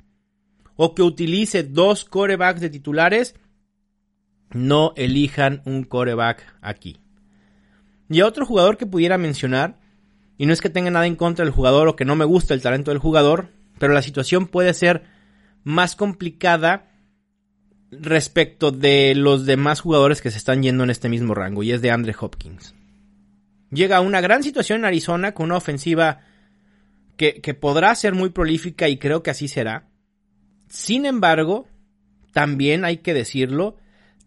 o 0.76 0.94
que 0.94 1.02
utilice 1.02 1.64
dos 1.64 2.06
corebacks 2.06 2.62
de 2.62 2.70
titulares, 2.70 3.34
no 4.52 4.94
elijan 4.96 5.64
un 5.66 5.86
coreback 5.86 6.46
aquí. 6.62 7.00
Y 8.10 8.22
otro 8.22 8.46
jugador 8.46 8.78
que 8.78 8.86
pudiera 8.86 9.18
mencionar 9.18 9.80
y 10.38 10.46
no 10.46 10.54
es 10.54 10.62
que 10.62 10.70
tenga 10.70 10.92
nada 10.92 11.08
en 11.08 11.16
contra 11.16 11.44
del 11.44 11.52
jugador 11.56 11.88
o 11.88 11.96
que 11.96 12.06
no 12.06 12.16
me 12.16 12.26
gusta 12.26 12.54
el 12.54 12.62
talento 12.62 12.92
del 12.92 13.00
jugador, 13.00 13.50
pero 13.80 13.92
la 13.92 14.04
situación 14.04 14.46
puede 14.46 14.76
ser 14.76 15.02
más 15.64 15.96
complicada 15.96 16.93
respecto 18.02 18.72
de 18.72 19.14
los 19.16 19.46
demás 19.46 19.82
jugadores 19.82 20.22
que 20.22 20.32
se 20.32 20.38
están 20.38 20.64
yendo 20.64 20.84
en 20.84 20.90
este 20.90 21.10
mismo 21.10 21.34
rango, 21.34 21.64
y 21.64 21.72
es 21.72 21.82
de 21.82 21.92
Andre 21.92 22.16
Hopkins. 22.20 22.76
Llega 23.72 23.98
a 23.98 24.02
una 24.02 24.22
gran 24.22 24.44
situación 24.44 24.80
en 24.80 24.86
Arizona 24.86 25.34
con 25.34 25.46
una 25.46 25.58
ofensiva 25.58 26.22
que, 27.18 27.42
que 27.42 27.54
podrá 27.54 27.94
ser 27.96 28.14
muy 28.14 28.30
prolífica 28.30 28.88
y 28.88 28.98
creo 28.98 29.24
que 29.24 29.32
así 29.32 29.48
será. 29.48 29.88
Sin 30.70 31.06
embargo, 31.06 31.68
también 32.32 32.86
hay 32.86 32.98
que 32.98 33.14
decirlo, 33.14 33.78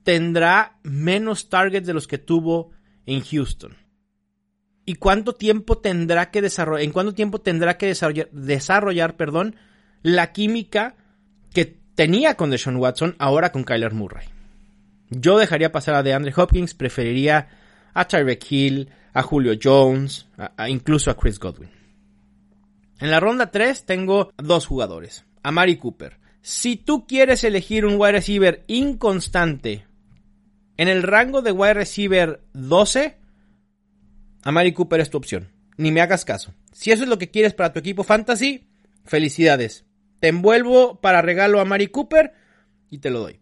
tendrá 0.02 0.78
menos 0.82 1.48
targets 1.48 1.86
de 1.86 1.94
los 1.94 2.06
que 2.06 2.18
tuvo 2.18 2.70
en 3.06 3.22
Houston 3.22 3.76
y 4.86 4.94
cuánto 4.94 5.34
tiempo 5.34 5.78
tendrá 5.78 6.30
que 6.30 6.40
desarrollar, 6.40 6.84
en 6.84 6.92
cuánto 6.92 7.12
tiempo 7.12 7.40
tendrá 7.40 7.76
que 7.76 7.86
desarrollar, 7.86 8.30
desarrollar 8.30 9.16
perdón, 9.16 9.56
la 10.02 10.32
química 10.32 10.94
tenía 11.96 12.36
con 12.36 12.50
Deshaun 12.50 12.76
Watson 12.76 13.16
ahora 13.18 13.50
con 13.50 13.64
Kyler 13.64 13.92
Murray. 13.92 14.28
Yo 15.10 15.38
dejaría 15.38 15.72
pasar 15.72 15.96
a 15.96 16.02
DeAndre 16.02 16.32
Hopkins, 16.36 16.74
preferiría 16.74 17.48
a 17.94 18.06
Tyreek 18.06 18.52
Hill, 18.52 18.90
a 19.12 19.22
Julio 19.22 19.54
Jones, 19.60 20.26
incluso 20.68 21.10
a 21.10 21.16
Chris 21.16 21.40
Godwin. 21.40 21.70
En 23.00 23.10
la 23.10 23.20
ronda 23.20 23.50
3 23.50 23.84
tengo 23.84 24.30
dos 24.36 24.66
jugadores, 24.66 25.24
a 25.42 25.50
Mari 25.50 25.76
Cooper. 25.76 26.18
Si 26.42 26.76
tú 26.76 27.06
quieres 27.06 27.44
elegir 27.44 27.84
un 27.84 27.96
wide 27.98 28.12
receiver 28.12 28.64
inconstante 28.68 29.86
en 30.76 30.88
el 30.88 31.02
rango 31.02 31.42
de 31.42 31.52
wide 31.52 31.74
receiver 31.74 32.40
12, 32.52 33.16
a 34.42 34.52
Mari 34.52 34.72
Cooper 34.72 35.00
es 35.00 35.10
tu 35.10 35.18
opción. 35.18 35.48
Ni 35.76 35.92
me 35.92 36.00
hagas 36.00 36.24
caso. 36.24 36.54
Si 36.72 36.90
eso 36.90 37.02
es 37.02 37.08
lo 37.08 37.18
que 37.18 37.30
quieres 37.30 37.54
para 37.54 37.72
tu 37.72 37.78
equipo 37.78 38.04
fantasy, 38.04 38.66
felicidades. 39.04 39.84
Envuelvo 40.28 41.00
para 41.00 41.22
regalo 41.22 41.60
a 41.60 41.64
Mari 41.64 41.88
Cooper 41.88 42.32
y 42.90 42.98
te 42.98 43.10
lo 43.10 43.20
doy. 43.20 43.40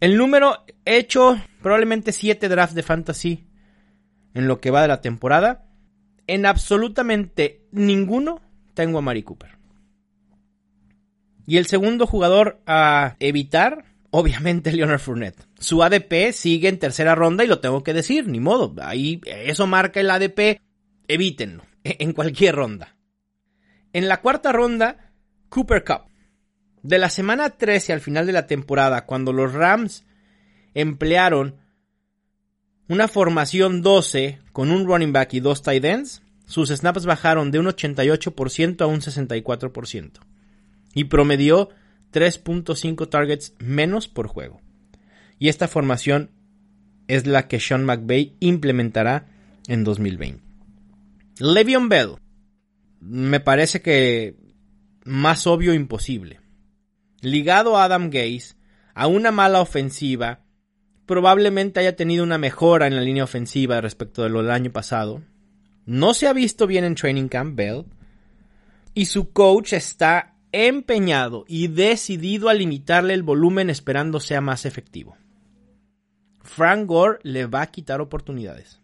El 0.00 0.16
número 0.16 0.64
hecho 0.84 1.36
probablemente 1.62 2.12
7 2.12 2.48
drafts 2.48 2.74
de 2.74 2.82
fantasy 2.82 3.46
en 4.34 4.46
lo 4.46 4.60
que 4.60 4.70
va 4.70 4.82
de 4.82 4.88
la 4.88 5.00
temporada. 5.00 5.66
En 6.26 6.44
absolutamente 6.44 7.66
ninguno 7.72 8.40
tengo 8.74 8.98
a 8.98 9.02
Mari 9.02 9.22
Cooper. 9.22 9.56
Y 11.46 11.58
el 11.58 11.66
segundo 11.66 12.06
jugador 12.06 12.60
a 12.66 13.16
evitar, 13.20 13.84
obviamente 14.10 14.72
Leonard 14.74 15.00
Fournette. 15.00 15.46
Su 15.58 15.82
ADP 15.82 16.32
sigue 16.32 16.68
en 16.68 16.78
tercera 16.78 17.14
ronda 17.14 17.44
y 17.44 17.46
lo 17.46 17.60
tengo 17.60 17.82
que 17.82 17.94
decir, 17.94 18.28
ni 18.28 18.40
modo. 18.40 18.74
Ahí 18.82 19.20
eso 19.24 19.66
marca 19.66 20.00
el 20.00 20.10
ADP, 20.10 20.60
evítenlo 21.08 21.62
en 21.84 22.12
cualquier 22.12 22.56
ronda. 22.56 22.96
En 23.92 24.08
la 24.08 24.20
cuarta 24.20 24.52
ronda, 24.52 25.05
Cooper 25.48 25.84
Cup. 25.84 26.10
De 26.82 26.98
la 26.98 27.10
semana 27.10 27.50
13 27.50 27.92
al 27.92 28.00
final 28.00 28.26
de 28.26 28.32
la 28.32 28.46
temporada, 28.46 29.06
cuando 29.06 29.32
los 29.32 29.52
Rams 29.52 30.04
emplearon 30.74 31.56
una 32.88 33.08
formación 33.08 33.82
12 33.82 34.38
con 34.52 34.70
un 34.70 34.86
running 34.86 35.12
back 35.12 35.34
y 35.34 35.40
dos 35.40 35.62
tight 35.62 35.84
ends, 35.84 36.22
sus 36.46 36.68
snaps 36.68 37.06
bajaron 37.06 37.50
de 37.50 37.58
un 37.58 37.66
88% 37.66 38.80
a 38.82 38.86
un 38.86 39.00
64% 39.00 40.12
y 40.94 41.04
promedió 41.04 41.70
3.5 42.12 43.08
targets 43.10 43.54
menos 43.58 44.06
por 44.08 44.28
juego. 44.28 44.60
Y 45.38 45.48
esta 45.48 45.68
formación 45.68 46.30
es 47.08 47.26
la 47.26 47.48
que 47.48 47.60
Sean 47.60 47.84
McVay 47.84 48.36
implementará 48.40 49.26
en 49.66 49.84
2020. 49.84 50.42
Le'Veon 51.38 51.88
Bell 51.88 52.16
me 53.00 53.40
parece 53.40 53.82
que 53.82 54.36
más 55.06 55.46
obvio 55.46 55.72
imposible. 55.72 56.40
Ligado 57.20 57.76
a 57.76 57.84
Adam 57.84 58.10
Gase, 58.10 58.56
a 58.94 59.06
una 59.06 59.30
mala 59.30 59.60
ofensiva, 59.60 60.44
probablemente 61.06 61.80
haya 61.80 61.96
tenido 61.96 62.24
una 62.24 62.38
mejora 62.38 62.86
en 62.86 62.96
la 62.96 63.02
línea 63.02 63.24
ofensiva 63.24 63.80
respecto 63.80 64.22
de 64.22 64.28
lo 64.28 64.42
del 64.42 64.50
año 64.50 64.72
pasado. 64.72 65.22
No 65.86 66.12
se 66.12 66.26
ha 66.26 66.32
visto 66.32 66.66
bien 66.66 66.84
en 66.84 66.96
Training 66.96 67.28
Camp 67.28 67.56
Bell. 67.56 67.84
Y 68.94 69.06
su 69.06 69.30
coach 69.30 69.74
está 69.74 70.34
empeñado 70.52 71.44
y 71.46 71.68
decidido 71.68 72.48
a 72.48 72.54
limitarle 72.54 73.14
el 73.14 73.22
volumen 73.22 73.70
esperando 73.70 74.20
sea 74.20 74.40
más 74.40 74.64
efectivo. 74.64 75.16
Frank 76.42 76.86
Gore 76.86 77.18
le 77.22 77.46
va 77.46 77.62
a 77.62 77.70
quitar 77.70 78.00
oportunidades. 78.00 78.80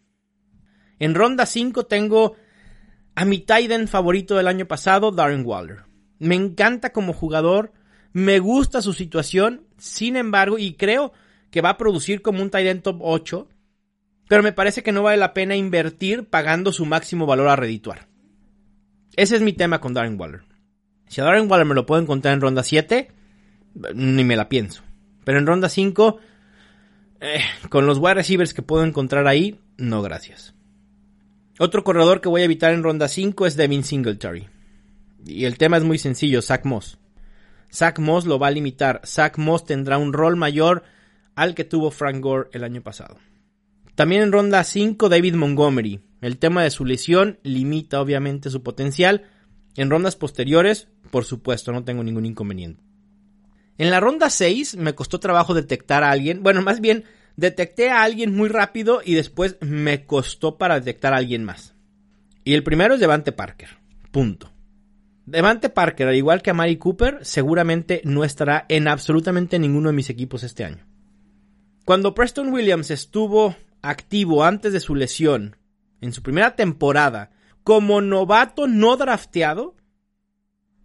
En 0.98 1.14
ronda 1.14 1.46
5 1.46 1.86
tengo 1.86 2.36
a 3.14 3.24
mi 3.24 3.38
Titan 3.38 3.88
favorito 3.88 4.36
del 4.36 4.48
año 4.48 4.66
pasado, 4.66 5.10
Darren 5.10 5.44
Waller. 5.46 5.91
Me 6.22 6.36
encanta 6.36 6.92
como 6.92 7.12
jugador, 7.12 7.72
me 8.12 8.38
gusta 8.38 8.80
su 8.80 8.92
situación, 8.92 9.66
sin 9.76 10.14
embargo, 10.14 10.56
y 10.56 10.74
creo 10.74 11.12
que 11.50 11.60
va 11.60 11.70
a 11.70 11.76
producir 11.76 12.22
como 12.22 12.42
un 12.42 12.48
Titan 12.48 12.80
top 12.80 12.98
8, 13.00 13.48
pero 14.28 14.44
me 14.44 14.52
parece 14.52 14.84
que 14.84 14.92
no 14.92 15.02
vale 15.02 15.16
la 15.16 15.34
pena 15.34 15.56
invertir 15.56 16.28
pagando 16.28 16.70
su 16.70 16.86
máximo 16.86 17.26
valor 17.26 17.48
a 17.48 17.56
redituar. 17.56 18.06
Ese 19.16 19.34
es 19.34 19.42
mi 19.42 19.52
tema 19.52 19.80
con 19.80 19.94
Darren 19.94 20.16
Waller. 20.16 20.42
Si 21.08 21.20
a 21.20 21.24
Darren 21.24 21.50
Waller 21.50 21.66
me 21.66 21.74
lo 21.74 21.86
puedo 21.86 22.00
encontrar 22.00 22.34
en 22.34 22.40
ronda 22.40 22.62
7, 22.62 23.10
ni 23.96 24.22
me 24.22 24.36
la 24.36 24.48
pienso. 24.48 24.84
Pero 25.24 25.40
en 25.40 25.46
ronda 25.48 25.68
5, 25.68 26.20
eh, 27.20 27.40
con 27.68 27.84
los 27.84 27.98
wide 27.98 28.14
receivers 28.14 28.54
que 28.54 28.62
puedo 28.62 28.84
encontrar 28.84 29.26
ahí, 29.26 29.58
no 29.76 30.02
gracias. 30.02 30.54
Otro 31.58 31.82
corredor 31.82 32.20
que 32.20 32.28
voy 32.28 32.42
a 32.42 32.44
evitar 32.44 32.72
en 32.72 32.84
ronda 32.84 33.08
5 33.08 33.44
es 33.44 33.56
Devin 33.56 33.82
Singletary. 33.82 34.51
Y 35.24 35.44
el 35.44 35.58
tema 35.58 35.76
es 35.76 35.84
muy 35.84 35.98
sencillo, 35.98 36.42
Zach 36.42 36.64
Moss. 36.64 36.98
Zach 37.72 37.98
Moss 37.98 38.26
lo 38.26 38.38
va 38.38 38.48
a 38.48 38.52
limitar. 38.52 39.00
Zach 39.04 39.38
Moss 39.38 39.64
tendrá 39.64 39.98
un 39.98 40.12
rol 40.12 40.36
mayor 40.36 40.82
al 41.34 41.54
que 41.54 41.64
tuvo 41.64 41.90
Frank 41.90 42.20
Gore 42.20 42.50
el 42.52 42.64
año 42.64 42.82
pasado. 42.82 43.18
También 43.94 44.22
en 44.22 44.32
ronda 44.32 44.64
5 44.64 45.08
David 45.08 45.34
Montgomery. 45.34 46.00
El 46.20 46.38
tema 46.38 46.62
de 46.62 46.70
su 46.70 46.84
lesión 46.84 47.38
limita 47.42 48.00
obviamente 48.00 48.50
su 48.50 48.62
potencial. 48.62 49.24
En 49.76 49.90
rondas 49.90 50.16
posteriores, 50.16 50.88
por 51.10 51.24
supuesto, 51.24 51.72
no 51.72 51.84
tengo 51.84 52.02
ningún 52.02 52.26
inconveniente. 52.26 52.82
En 53.78 53.90
la 53.90 54.00
ronda 54.00 54.30
6 54.30 54.76
me 54.76 54.94
costó 54.94 55.18
trabajo 55.18 55.54
detectar 55.54 56.04
a 56.04 56.10
alguien, 56.10 56.42
bueno, 56.42 56.62
más 56.62 56.80
bien 56.80 57.04
detecté 57.36 57.90
a 57.90 58.02
alguien 58.02 58.34
muy 58.34 58.48
rápido 58.48 59.00
y 59.04 59.14
después 59.14 59.56
me 59.60 60.04
costó 60.04 60.58
para 60.58 60.78
detectar 60.78 61.14
a 61.14 61.16
alguien 61.16 61.44
más. 61.44 61.74
Y 62.44 62.54
el 62.54 62.62
primero 62.62 62.94
es 62.94 63.00
Devante 63.00 63.32
Parker. 63.32 63.70
Punto. 64.10 64.51
Devante 65.26 65.68
Parker, 65.68 66.08
al 66.08 66.16
igual 66.16 66.42
que 66.42 66.50
a 66.50 66.54
Mari 66.54 66.76
Cooper, 66.76 67.20
seguramente 67.22 68.00
no 68.04 68.24
estará 68.24 68.66
en 68.68 68.88
absolutamente 68.88 69.58
ninguno 69.58 69.88
de 69.88 69.94
mis 69.94 70.10
equipos 70.10 70.42
este 70.42 70.64
año. 70.64 70.86
Cuando 71.84 72.14
Preston 72.14 72.52
Williams 72.52 72.90
estuvo 72.90 73.56
activo 73.82 74.44
antes 74.44 74.72
de 74.72 74.80
su 74.80 74.94
lesión, 74.94 75.56
en 76.00 76.12
su 76.12 76.22
primera 76.22 76.56
temporada, 76.56 77.30
como 77.64 78.00
novato 78.00 78.66
no 78.66 78.96
drafteado, 78.96 79.76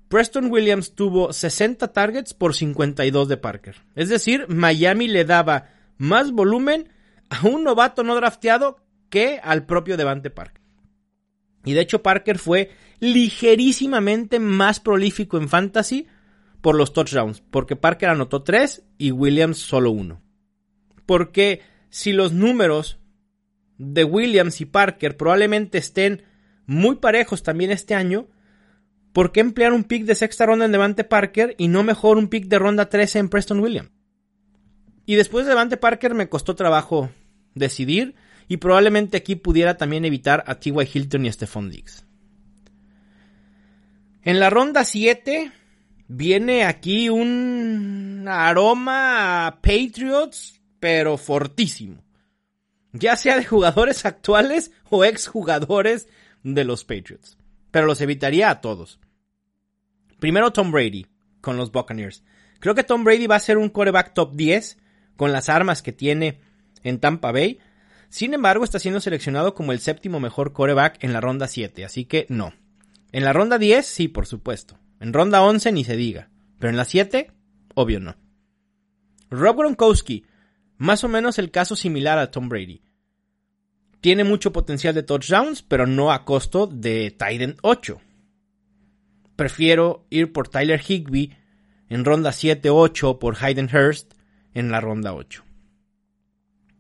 Preston 0.08 0.52
Williams 0.52 0.94
tuvo 0.94 1.34
60 1.34 1.92
targets 1.92 2.34
por 2.34 2.56
52 2.56 3.28
de 3.28 3.38
Parker. 3.38 3.76
Es 3.96 4.10
decir, 4.10 4.46
Miami 4.48 5.08
le 5.08 5.26
daba 5.26 5.70
más 5.98 6.32
volumen 6.32 6.90
a 7.30 7.46
un 7.46 7.64
novato 7.64 8.04
no 8.04 8.16
drafteado 8.16 8.78
que 9.10 9.40
al 9.44 9.66
propio 9.66 9.98
Devante 9.98 10.30
Parker. 10.30 10.62
Y 11.68 11.74
de 11.74 11.82
hecho 11.82 12.02
Parker 12.02 12.40
fue 12.40 12.72
ligerísimamente 13.02 14.40
más 14.40 14.80
prolífico 14.80 15.38
en 15.38 15.50
fantasy 15.50 16.08
por 16.62 16.76
los 16.76 16.94
touchdowns, 16.94 17.44
porque 17.52 17.76
Parker 17.76 18.08
anotó 18.08 18.42
3 18.42 18.86
y 18.98 19.12
Williams 19.12 19.58
solo 19.58 19.92
uno. 19.92 20.22
Porque 21.06 21.60
si 21.90 22.14
los 22.14 22.32
números 22.32 23.00
de 23.78 24.06
Williams 24.06 24.62
y 24.62 24.66
Parker 24.66 25.18
probablemente 25.18 25.78
estén 25.78 26.24
muy 26.68 26.96
parejos 26.96 27.44
también 27.44 27.72
este 27.72 27.96
año, 27.96 28.30
¿por 29.12 29.34
qué 29.34 29.42
emplear 29.42 29.74
un 29.74 29.84
pick 29.84 30.06
de 30.06 30.16
sexta 30.16 30.46
ronda 30.46 30.64
en 30.64 30.72
Devante 30.72 31.04
Parker 31.04 31.54
y 31.58 31.68
no 31.68 31.84
mejor 31.84 32.18
un 32.18 32.30
pick 32.30 32.46
de 32.46 32.60
ronda 32.60 32.88
13 32.88 33.20
en 33.20 33.28
Preston 33.28 33.60
Williams? 33.60 33.92
Y 35.06 35.16
después 35.16 35.46
de 35.46 35.50
Devante 35.50 35.76
Parker 35.76 36.14
me 36.14 36.30
costó 36.30 36.56
trabajo 36.56 37.10
decidir 37.56 38.16
y 38.48 38.58
probablemente 38.58 39.18
aquí 39.18 39.36
pudiera 39.36 39.78
también 39.78 40.06
evitar 40.06 40.44
a 40.48 40.56
T.Y. 40.56 40.90
Hilton 40.94 41.26
y 41.26 41.30
a 41.30 41.34
Stephon 41.34 41.70
Diggs. 41.70 42.06
En 44.24 44.40
la 44.40 44.50
ronda 44.50 44.84
7 44.84 45.52
viene 46.08 46.64
aquí 46.66 47.10
un 47.10 48.26
aroma 48.28 49.48
a 49.48 49.62
Patriots, 49.62 50.62
pero 50.80 51.18
fortísimo. 51.18 52.04
Ya 52.94 53.16
sea 53.16 53.38
de 53.38 53.46
jugadores 53.46 54.06
actuales 54.06 54.72
o 54.90 55.04
exjugadores 55.04 56.08
de 56.44 56.64
los 56.64 56.84
Patriots. 56.84 57.38
Pero 57.72 57.86
los 57.86 58.02
evitaría 58.02 58.50
a 58.50 58.62
todos. 58.62 59.00
Primero 60.20 60.52
Tom 60.52 60.72
Brady 60.72 61.06
con 61.42 61.58
los 61.58 61.72
Buccaneers. 61.72 62.24
Creo 62.60 62.76
que 62.76 62.84
Tom 62.84 63.04
Brady 63.04 63.28
va 63.28 63.36
a 63.36 63.40
ser 63.40 63.58
un 63.58 63.70
quarterback 63.70 64.14
top 64.14 64.34
10 64.34 64.78
con 65.16 65.32
las 65.32 65.50
armas 65.50 65.82
que 65.82 65.92
tiene 65.92 66.40
en 66.84 67.00
Tampa 67.00 67.32
Bay. 67.32 67.60
Sin 68.10 68.34
embargo, 68.34 68.64
está 68.64 68.80
siendo 68.80 69.00
seleccionado 69.00 69.54
como 69.54 69.72
el 69.72 69.80
séptimo 69.80 70.20
mejor 70.20 70.54
coreback 70.54 71.04
en 71.04 71.14
la 71.14 71.22
ronda 71.22 71.48
7, 71.48 71.86
así 71.86 72.06
que 72.06 72.26
no. 72.30 72.54
En 73.12 73.24
la 73.24 73.34
ronda 73.34 73.58
10, 73.58 73.86
sí, 73.86 74.08
por 74.08 74.26
supuesto. 74.26 74.80
En 75.00 75.14
ronda 75.14 75.42
11 75.42 75.72
ni 75.72 75.84
se 75.84 75.96
diga. 75.96 76.30
Pero 76.60 76.70
en 76.72 76.78
la 76.78 76.86
7, 76.86 77.32
obvio 77.76 78.00
no. 78.00 78.16
Rob 79.30 79.58
Gronkowski, 79.58 80.26
más 80.78 81.04
o 81.04 81.10
menos 81.10 81.38
el 81.38 81.52
caso 81.52 81.76
similar 81.76 82.18
a 82.18 82.32
Tom 82.32 82.50
Brady. 82.50 82.82
Tiene 84.02 84.24
mucho 84.24 84.54
potencial 84.54 84.94
de 84.94 85.04
touchdowns, 85.04 85.64
pero 85.64 85.86
no 85.86 86.12
a 86.12 86.24
costo 86.24 86.68
de 86.68 87.12
Titan 87.12 87.58
8. 87.62 88.00
Prefiero 89.36 90.06
ir 90.10 90.32
por 90.32 90.48
Tyler 90.48 90.82
Higby 90.82 91.36
en 91.90 92.06
ronda 92.06 92.32
7-8 92.32 93.20
por 93.20 93.36
Hayden 93.40 93.70
Hurst 93.74 94.14
en 94.54 94.72
la 94.72 94.82
ronda 94.82 95.14
8. 95.14 95.47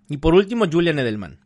Y 0.10 0.18
por 0.18 0.34
último, 0.34 0.66
Julian 0.72 1.00
Edelman. 1.00 1.40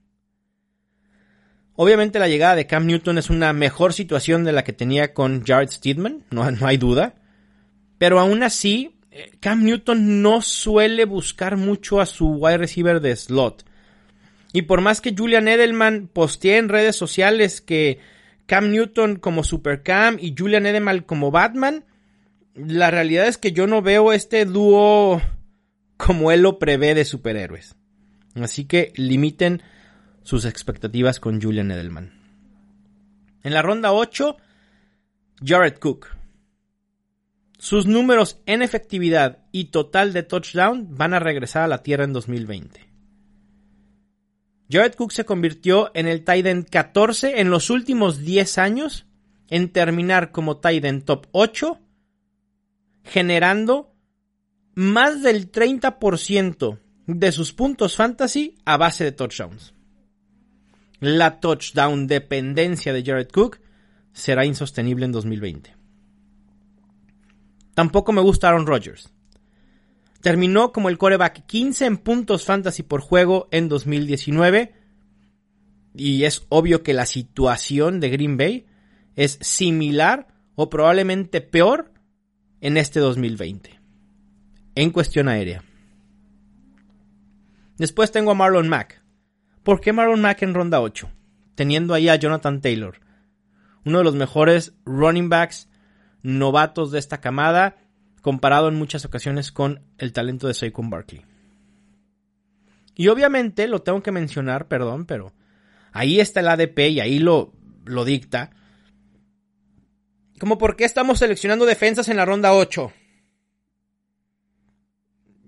Obviamente 1.76 2.20
la 2.20 2.28
llegada 2.28 2.56
de 2.56 2.68
Cam 2.68 2.86
Newton 2.86 3.18
es 3.18 3.30
una 3.30 3.54
mejor 3.54 3.94
situación 3.94 4.44
de 4.44 4.52
la 4.52 4.64
que 4.64 4.74
tenía 4.74 5.14
con 5.14 5.44
Jared 5.44 5.70
Steedman, 5.70 6.24
no, 6.30 6.50
no 6.52 6.68
hay 6.68 6.78
duda. 6.78 7.16
Pero 7.98 8.20
aún 8.20 8.44
así, 8.44 9.00
eh, 9.12 9.32
Cam 9.40 9.64
Newton 9.64 10.22
no 10.22 10.42
suele 10.42 11.06
buscar 11.06 11.58
mucho 11.58 12.02
a 12.02 12.06
su 12.06 12.34
wide 12.34 12.58
receiver 12.58 13.00
de 13.00 13.16
slot. 13.16 13.66
Y 14.54 14.64
por 14.64 14.82
más 14.82 15.02
que 15.02 15.16
Julian 15.18 15.48
Edelman 15.48 16.10
postee 16.12 16.58
en 16.58 16.70
redes 16.70 16.96
sociales 16.96 17.62
que 17.62 18.00
Cam 18.46 18.72
Newton 18.72 19.16
como 19.16 19.44
Super 19.44 19.82
Cam 19.82 20.18
y 20.20 20.36
Julian 20.38 20.66
Edelman 20.66 21.02
como 21.02 21.32
Batman, 21.32 21.86
la 22.54 22.92
realidad 22.92 23.28
es 23.28 23.38
que 23.38 23.54
yo 23.54 23.66
no 23.66 23.82
veo 23.82 24.12
este 24.12 24.46
dúo 24.46 25.22
como 25.98 26.32
él 26.32 26.42
lo 26.42 26.60
prevé 26.60 26.94
de 26.96 27.06
superhéroes. 27.06 27.76
Así 28.36 28.66
que 28.66 28.94
limiten 28.96 29.62
sus 30.24 30.46
expectativas 30.46 31.20
con 31.20 31.42
Julian 31.42 31.72
Edelman. 31.72 32.14
En 33.44 33.54
la 33.54 33.62
ronda 33.62 33.92
8, 33.92 34.38
Jared 35.44 35.78
Cook. 35.80 36.08
Sus 37.58 37.86
números 37.86 38.40
en 38.46 38.62
efectividad 38.62 39.40
y 39.52 39.66
total 39.66 40.14
de 40.14 40.24
touchdown 40.24 40.96
van 40.96 41.14
a 41.14 41.20
regresar 41.20 41.64
a 41.64 41.68
la 41.68 41.84
tierra 41.84 42.04
en 42.04 42.14
2020. 42.14 42.90
Jared 44.70 44.96
Cook 44.96 45.12
se 45.12 45.26
convirtió 45.26 45.92
en 45.94 46.08
el 46.08 46.24
tight 46.24 46.70
14 46.70 47.42
en 47.42 47.50
los 47.50 47.70
últimos 47.70 48.20
10 48.20 48.58
años 48.58 49.06
en 49.50 49.70
terminar 49.70 50.32
como 50.32 50.58
tight 50.58 51.04
top 51.04 51.28
8, 51.32 51.80
generando 53.04 53.94
más 54.74 55.22
del 55.22 55.52
30% 55.52 56.80
de 57.20 57.32
sus 57.32 57.54
puntos 57.54 57.96
fantasy 57.96 58.56
a 58.66 58.78
base 58.78 59.04
de 59.04 59.12
touchdowns. 59.12 59.74
La 61.00 61.40
touchdown 61.40 62.08
dependencia 62.08 62.94
de 62.94 63.04
Jared 63.04 63.30
Cook 63.30 63.60
será 64.14 64.46
insostenible 64.46 65.06
en 65.06 65.12
2020. 65.12 65.76
Tampoco 67.74 68.12
me 68.12 68.22
gusta 68.22 68.50
Aaron 68.50 68.68
Rodgers. 68.68 69.10
Terminó 70.22 70.72
como 70.72 70.90
el 70.90 70.98
coreback 70.98 71.46
15 71.48 71.86
en 71.86 71.98
puntos 71.98 72.46
fantasy 72.46 72.84
por 72.84 73.02
juego 73.02 73.48
en 73.52 73.70
2019. 73.70 74.74
Y 75.96 76.24
es 76.26 76.46
obvio 76.50 76.84
que 76.84 76.94
la 76.94 77.06
situación 77.06 78.00
de 78.00 78.10
Green 78.10 78.38
Bay 78.38 78.68
es 79.16 79.40
similar 79.42 80.28
o 80.56 80.70
probablemente 80.70 81.42
peor 81.42 81.92
en 82.62 82.78
este 82.78 83.00
2020. 83.00 83.80
En 84.76 84.92
cuestión 84.92 85.28
aérea. 85.28 85.64
Después 87.82 88.12
tengo 88.12 88.30
a 88.30 88.36
Marlon 88.36 88.70
Mack. 88.70 89.02
¿Por 89.64 89.82
qué 89.82 89.92
Marlon 89.92 90.22
Mack 90.22 90.44
en 90.44 90.54
ronda 90.54 90.82
8? 90.82 91.10
Teniendo 91.56 91.96
ahí 91.96 92.10
a 92.10 92.16
Jonathan 92.16 92.62
Taylor. 92.62 93.00
Uno 93.86 93.98
de 93.98 94.04
los 94.04 94.14
mejores 94.14 94.76
running 94.86 95.30
backs 95.30 95.68
novatos 96.22 96.92
de 96.92 97.00
esta 97.00 97.22
camada 97.22 97.78
comparado 98.22 98.68
en 98.68 98.76
muchas 98.76 99.04
ocasiones 99.04 99.52
con 99.52 99.82
el 99.98 100.14
talento 100.14 100.46
de 100.46 100.54
Saquon 100.54 100.92
Barkley. 100.92 101.26
Y 102.94 103.08
obviamente 103.08 103.68
lo 103.68 103.82
tengo 103.82 104.04
que 104.04 104.12
mencionar, 104.12 104.68
perdón, 104.68 105.08
pero 105.08 105.34
ahí 105.92 106.20
está 106.20 106.42
el 106.42 106.50
ADP 106.50 106.78
y 106.92 107.00
ahí 107.00 107.18
lo, 107.18 107.52
lo 107.86 108.06
dicta. 108.06 108.52
Como 110.40 110.60
por 110.60 110.76
qué 110.76 110.84
estamos 110.84 111.18
seleccionando 111.18 111.66
defensas 111.66 112.10
en 112.10 112.18
la 112.18 112.26
ronda 112.26 112.54
8. 112.54 112.94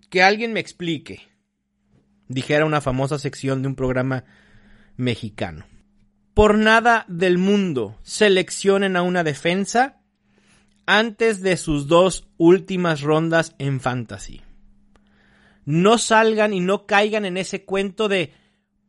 Que 0.09 0.23
alguien 0.23 0.51
me 0.51 0.59
explique. 0.59 1.31
Dijera 2.33 2.65
una 2.65 2.81
famosa 2.81 3.19
sección 3.19 3.61
de 3.61 3.67
un 3.67 3.75
programa 3.75 4.23
mexicano. 4.97 5.65
Por 6.33 6.57
nada 6.57 7.05
del 7.07 7.37
mundo 7.37 7.99
seleccionen 8.01 8.95
a 8.95 9.03
una 9.03 9.23
defensa 9.23 10.01
antes 10.87 11.41
de 11.41 11.57
sus 11.57 11.87
dos 11.87 12.27
últimas 12.37 13.01
rondas 13.01 13.55
en 13.59 13.79
fantasy. 13.79 14.41
No 15.65 15.99
salgan 15.99 16.53
y 16.53 16.59
no 16.59 16.87
caigan 16.87 17.25
en 17.25 17.37
ese 17.37 17.65
cuento 17.65 18.07
de 18.07 18.33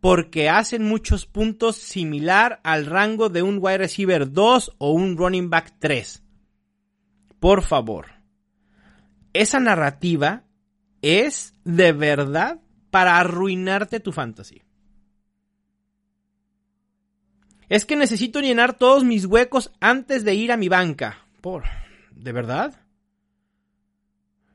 porque 0.01 0.49
hacen 0.49 0.83
muchos 0.83 1.27
puntos 1.27 1.77
similar 1.77 2.61
al 2.65 2.87
rango 2.87 3.29
de 3.29 3.43
un 3.43 3.59
wide 3.61 3.79
receiver 3.79 4.33
2 4.33 4.77
o 4.79 4.93
un 4.93 5.19
running 5.19 5.51
back 5.51 5.77
3. 5.79 6.23
Por 7.41 7.63
favor. 7.63 8.07
Esa 9.35 9.61
narrativa 9.61 10.45
es 11.03 11.53
de 11.65 11.93
verdad 11.93 12.64
para 12.95 13.19
arruinarte 13.19 13.99
tu 13.99 14.13
fantasy. 14.13 14.63
Es 17.69 17.85
que 17.85 17.97
necesito 17.97 18.41
llenar 18.41 18.79
todos 18.79 19.03
mis 19.03 19.25
huecos 19.25 19.73
antes 19.81 20.23
de 20.23 20.35
ir 20.37 20.53
a 20.53 20.57
mi 20.57 20.69
banca. 20.69 21.27
Por 21.41 21.65
¿De 22.13 22.31
verdad? 22.31 22.81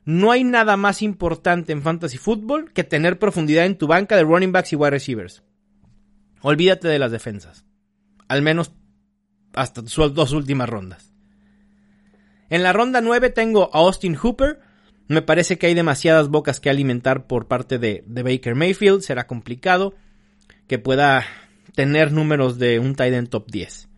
No 0.06 0.30
hay 0.30 0.42
nada 0.42 0.78
más 0.78 1.02
importante 1.02 1.72
en 1.72 1.82
fantasy 1.82 2.16
football 2.16 2.72
que 2.72 2.82
tener 2.82 3.18
profundidad 3.18 3.66
en 3.66 3.76
tu 3.76 3.86
banca 3.86 4.16
de 4.16 4.24
running 4.24 4.52
backs 4.52 4.72
y 4.72 4.76
wide 4.76 4.92
receivers. 4.92 5.42
Olvídate 6.40 6.88
de 6.88 6.98
las 6.98 7.12
defensas. 7.12 7.66
Al 8.26 8.40
menos 8.40 8.72
hasta 9.52 9.86
sus 9.86 10.14
dos 10.14 10.32
últimas 10.32 10.70
rondas. 10.70 11.12
En 12.48 12.62
la 12.62 12.72
ronda 12.72 13.02
9 13.02 13.28
tengo 13.28 13.68
a 13.70 13.80
Austin 13.80 14.14
Hooper. 14.14 14.60
Me 15.10 15.22
parece 15.22 15.58
que 15.58 15.66
hay 15.66 15.74
demasiadas 15.74 16.28
bocas 16.28 16.60
que 16.60 16.70
alimentar 16.70 17.26
por 17.26 17.48
parte 17.48 17.80
de, 17.80 18.04
de 18.06 18.22
Baker 18.22 18.54
Mayfield. 18.54 19.00
Será 19.00 19.26
complicado 19.26 19.96
que 20.68 20.78
pueda 20.78 21.26
tener 21.74 22.12
números 22.12 22.60
de 22.60 22.78
un 22.78 22.94
tight 22.94 23.28
top 23.28 23.50
10. 23.50 23.88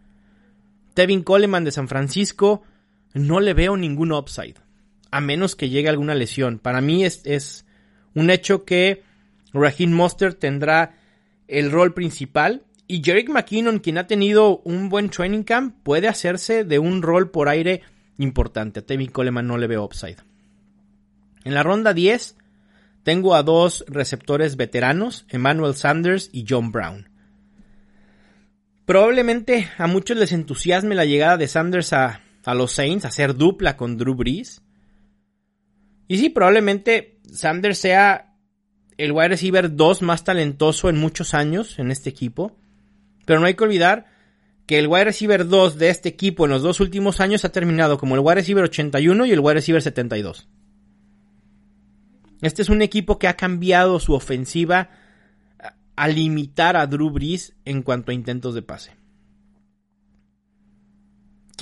Tevin 0.94 1.22
Coleman 1.22 1.64
de 1.64 1.70
San 1.70 1.86
Francisco 1.86 2.62
no 3.12 3.40
le 3.40 3.52
veo 3.52 3.76
ningún 3.76 4.10
upside. 4.10 4.54
A 5.10 5.20
menos 5.20 5.54
que 5.54 5.68
llegue 5.68 5.90
alguna 5.90 6.14
lesión. 6.14 6.58
Para 6.58 6.80
mí 6.80 7.04
es, 7.04 7.20
es 7.26 7.66
un 8.14 8.30
hecho 8.30 8.64
que 8.64 9.02
Raheem 9.52 9.92
Monster 9.92 10.32
tendrá 10.32 10.94
el 11.46 11.70
rol 11.70 11.92
principal. 11.92 12.64
Y 12.86 13.02
Jerick 13.04 13.28
McKinnon, 13.28 13.80
quien 13.80 13.98
ha 13.98 14.06
tenido 14.06 14.62
un 14.64 14.88
buen 14.88 15.10
training 15.10 15.42
camp, 15.42 15.76
puede 15.82 16.08
hacerse 16.08 16.64
de 16.64 16.78
un 16.78 17.02
rol 17.02 17.30
por 17.30 17.50
aire 17.50 17.82
importante. 18.16 18.80
A 18.80 18.86
Tevin 18.86 19.10
Coleman 19.10 19.46
no 19.46 19.58
le 19.58 19.66
veo 19.66 19.84
upside. 19.84 20.31
En 21.44 21.54
la 21.54 21.62
ronda 21.62 21.92
10 21.92 22.36
tengo 23.02 23.34
a 23.34 23.42
dos 23.42 23.84
receptores 23.88 24.56
veteranos, 24.56 25.26
Emmanuel 25.28 25.74
Sanders 25.74 26.30
y 26.32 26.44
John 26.48 26.70
Brown. 26.70 27.08
Probablemente 28.84 29.68
a 29.78 29.86
muchos 29.86 30.16
les 30.16 30.32
entusiasme 30.32 30.94
la 30.94 31.04
llegada 31.04 31.36
de 31.36 31.48
Sanders 31.48 31.92
a, 31.92 32.20
a 32.44 32.54
los 32.54 32.72
Saints, 32.72 33.04
hacer 33.04 33.34
dupla 33.34 33.76
con 33.76 33.96
Drew 33.96 34.14
Brees. 34.14 34.62
Y 36.08 36.18
sí, 36.18 36.28
probablemente 36.28 37.20
Sanders 37.32 37.78
sea 37.78 38.34
el 38.98 39.12
wide 39.12 39.28
receiver 39.28 39.74
2 39.74 40.02
más 40.02 40.24
talentoso 40.24 40.88
en 40.88 40.98
muchos 40.98 41.34
años 41.34 41.78
en 41.78 41.90
este 41.90 42.10
equipo. 42.10 42.56
Pero 43.24 43.40
no 43.40 43.46
hay 43.46 43.54
que 43.54 43.64
olvidar 43.64 44.06
que 44.66 44.78
el 44.78 44.86
wide 44.86 45.04
receiver 45.04 45.48
2 45.48 45.78
de 45.78 45.90
este 45.90 46.08
equipo 46.08 46.44
en 46.44 46.50
los 46.50 46.62
dos 46.62 46.80
últimos 46.80 47.20
años 47.20 47.44
ha 47.44 47.52
terminado 47.52 47.98
como 47.98 48.14
el 48.14 48.20
wide 48.20 48.36
receiver 48.36 48.64
81 48.64 49.26
y 49.26 49.32
el 49.32 49.40
wide 49.40 49.54
receiver 49.54 49.82
72. 49.82 50.48
Este 52.42 52.60
es 52.60 52.68
un 52.68 52.82
equipo 52.82 53.18
que 53.18 53.28
ha 53.28 53.36
cambiado 53.36 53.98
su 53.98 54.12
ofensiva 54.12 54.90
a 55.96 56.08
limitar 56.08 56.76
a 56.76 56.86
Drew 56.86 57.10
Brees 57.10 57.54
en 57.64 57.82
cuanto 57.82 58.10
a 58.10 58.14
intentos 58.14 58.54
de 58.54 58.62
pase 58.62 59.02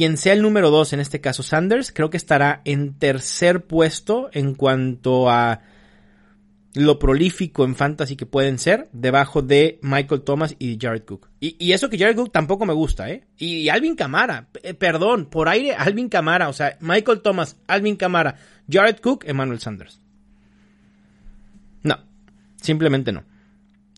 quien 0.01 0.17
sea 0.17 0.33
el 0.33 0.41
número 0.41 0.71
2, 0.71 0.95
en 0.95 1.01
este 1.01 1.21
caso 1.21 1.43
Sanders, 1.43 1.93
creo 1.93 2.09
que 2.09 2.17
estará 2.17 2.63
en 2.65 2.99
tercer 2.99 3.67
puesto 3.67 4.31
en 4.33 4.55
cuanto 4.55 5.29
a 5.29 5.61
lo 6.73 6.99
prolífico 6.99 7.65
en 7.65 7.77
fantasy 7.77 8.17
que 8.17 8.25
pueden 8.25 8.59
ser, 8.59 8.89
debajo 8.93 9.43
de 9.43 9.79
Michael 9.83 10.23
Thomas 10.23 10.57
y 10.59 10.79
Jared 10.81 11.05
Cook. 11.05 11.29
Y, 11.39 11.73
eso 11.73 11.91
que 11.91 11.99
Jared 11.99 12.17
Cook 12.17 12.33
tampoco 12.33 12.65
me 12.65 12.73
gusta, 12.73 13.11
¿eh? 13.11 13.27
Y, 13.37 13.69
Alvin 13.69 13.95
Camara, 13.95 14.49
eh, 14.63 14.73
perdón, 14.73 15.27
por 15.27 15.51
aire, 15.51 15.75
Alvin 15.75 16.09
Camara, 16.09 16.49
o 16.49 16.55
sea, 16.55 16.79
Michael 16.81 17.21
Thomas, 17.21 17.59
Alvin 17.67 17.97
Camara, 17.97 18.37
Jared 18.71 19.01
Cook, 19.01 19.25
Emmanuel 19.27 19.61
Sanders. 19.61 20.01
Simplemente 22.61 23.13
no. 23.13 23.25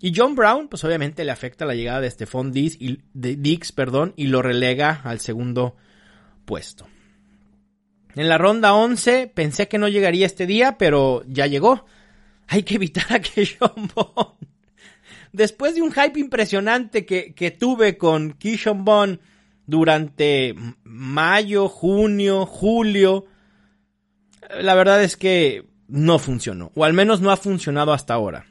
Y 0.01 0.12
John 0.14 0.35
Brown, 0.35 0.68
pues 0.68 0.83
obviamente 0.85 1.25
le 1.25 1.31
afecta 1.31 1.64
la 1.64 1.75
llegada 1.75 2.01
de 2.01 2.11
Stephon 2.11 2.51
Diggs 2.51 2.77
y, 2.81 3.01
de 3.14 3.37
Dix, 3.37 3.70
perdón, 3.70 4.14
y 4.16 4.27
lo 4.27 4.42
relega 4.42 5.01
al 5.05 5.20
segundo 5.20 5.77
puesto. 6.44 6.88
En 8.14 8.29
la 8.29 8.37
ronda 8.37 8.75
11 8.75 9.31
pensé 9.33 9.68
que 9.68 9.79
no 9.79 9.88
llegaría 9.88 10.27
este 10.27 10.46
día, 10.46 10.77
pero 10.77 11.22
ya 11.29 11.46
llegó. 11.46 11.87
Hay 12.48 12.64
que 12.64 12.75
evitar 12.75 13.12
a 13.12 13.20
Keishon 13.20 13.90
Bond. 13.94 14.48
Después 15.33 15.77
de 15.77 15.83
un 15.83 15.92
hype 15.92 16.18
impresionante 16.18 17.07
que, 17.07 17.33
que 17.33 17.53
tuve 17.53 17.96
con 17.96 18.33
Keishon 18.33 18.85
Bond 18.85 19.20
durante 19.66 20.55
mayo, 20.83 21.68
junio, 21.68 22.44
julio, 22.44 23.27
la 24.61 24.75
verdad 24.75 25.03
es 25.03 25.16
que 25.16 25.64
no 25.87 26.18
funcionó. 26.18 26.72
O 26.75 26.85
al 26.85 26.92
menos 26.92 27.20
no 27.20 27.31
ha 27.31 27.37
funcionado 27.37 27.92
hasta 27.92 28.14
ahora. 28.14 28.46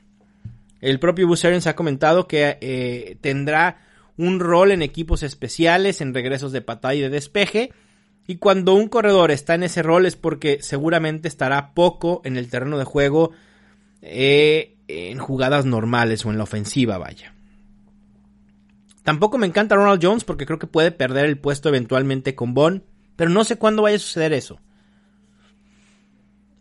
El 0.82 1.00
propio 1.00 1.28
Bruce 1.28 1.70
ha 1.70 1.76
comentado 1.76 2.28
que 2.28 2.58
eh, 2.60 3.18
tendrá 3.22 3.78
un 4.18 4.40
rol 4.40 4.72
en 4.72 4.82
equipos 4.82 5.24
especiales, 5.24 6.02
en 6.02 6.14
regresos 6.14 6.52
de 6.52 6.62
patada 6.62 6.96
y 6.96 7.02
de 7.02 7.10
despeje. 7.10 7.72
Y 8.28 8.38
cuando 8.38 8.74
un 8.74 8.88
corredor 8.88 9.32
está 9.32 9.56
en 9.56 9.64
ese 9.64 9.84
rol 9.84 10.06
es 10.06 10.16
porque 10.16 10.60
seguramente 10.62 11.28
estará 11.28 11.74
poco 11.74 12.22
en 12.26 12.38
el 12.38 12.50
terreno 12.50 12.78
de 12.78 12.84
juego 12.84 13.32
eh, 14.02 14.76
en 14.88 15.20
jugadas 15.20 15.66
normales 15.66 16.26
o 16.26 16.32
en 16.32 16.38
la 16.38 16.44
ofensiva, 16.44 16.98
vaya. 16.98 17.34
Tampoco 19.04 19.38
me 19.38 19.48
encanta 19.48 19.76
Ronald 19.76 20.04
Jones 20.04 20.24
porque 20.24 20.46
creo 20.46 20.60
que 20.60 20.68
puede 20.68 20.92
perder 20.92 21.26
el 21.26 21.38
puesto 21.38 21.70
eventualmente 21.70 22.36
con 22.36 22.54
Bond, 22.54 22.84
pero 23.16 23.30
no 23.30 23.44
sé 23.44 23.58
cuándo 23.58 23.82
vaya 23.82 23.98
a 23.98 24.00
suceder 24.00 24.34
eso. 24.34 24.60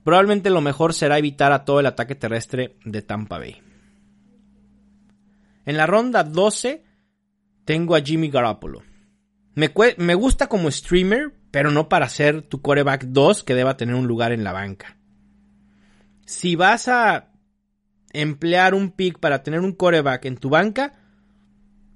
Probablemente 0.05 0.49
lo 0.49 0.63
mejor 0.63 0.95
será 0.95 1.19
evitar 1.19 1.53
a 1.53 1.65
todo 1.65 1.81
el 1.81 1.87
ataque 1.87 2.15
terrestre 2.15 2.77
de 2.85 3.03
Tampa 3.03 3.39
Bay. 3.39 3.70
En 5.67 5.77
la 5.77 5.87
ronda 5.87 6.25
12 6.25 6.85
tengo 7.65 7.95
a 7.95 8.01
Jimmy 8.01 8.31
Garoppolo. 8.31 8.83
Me, 9.55 10.15
gusta 10.15 10.47
como 10.47 10.71
streamer, 10.71 11.35
pero 11.51 11.71
no 11.71 11.89
para 11.89 12.09
ser 12.09 12.43
tu 12.43 12.63
coreback 12.63 13.05
2 13.05 13.45
que 13.45 13.55
deba 13.55 13.77
tener 13.77 13.95
un 13.95 14.07
lugar 14.07 14.33
en 14.33 14.45
la 14.45 14.53
banca. 14.53 14.97
Si 16.25 16.57
vas 16.57 16.89
a 16.89 17.33
emplear 18.13 18.75
un 18.75 18.91
pick 18.93 19.19
para 19.19 19.43
tener 19.43 19.61
un 19.61 19.73
coreback 19.73 20.25
en 20.25 20.37
tu 20.37 20.49
banca, 20.49 20.95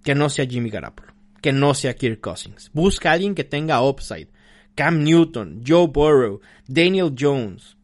que 0.02 0.14
no 0.14 0.28
sea 0.28 0.46
Jimmy 0.46 0.70
Garoppolo, 0.70 1.14
que 1.40 1.52
no 1.52 1.74
sea 1.74 1.94
Kirk 1.94 2.20
Cousins. 2.20 2.70
Busca 2.72 3.10
a 3.10 3.12
alguien 3.14 3.34
que 3.34 3.44
tenga 3.44 3.82
upside. 3.82 4.28
Cam 4.74 5.04
Newton, 5.04 5.62
Joe 5.66 5.86
Burrow, 5.86 6.40
Daniel 6.66 7.14
Jones. 7.18 7.76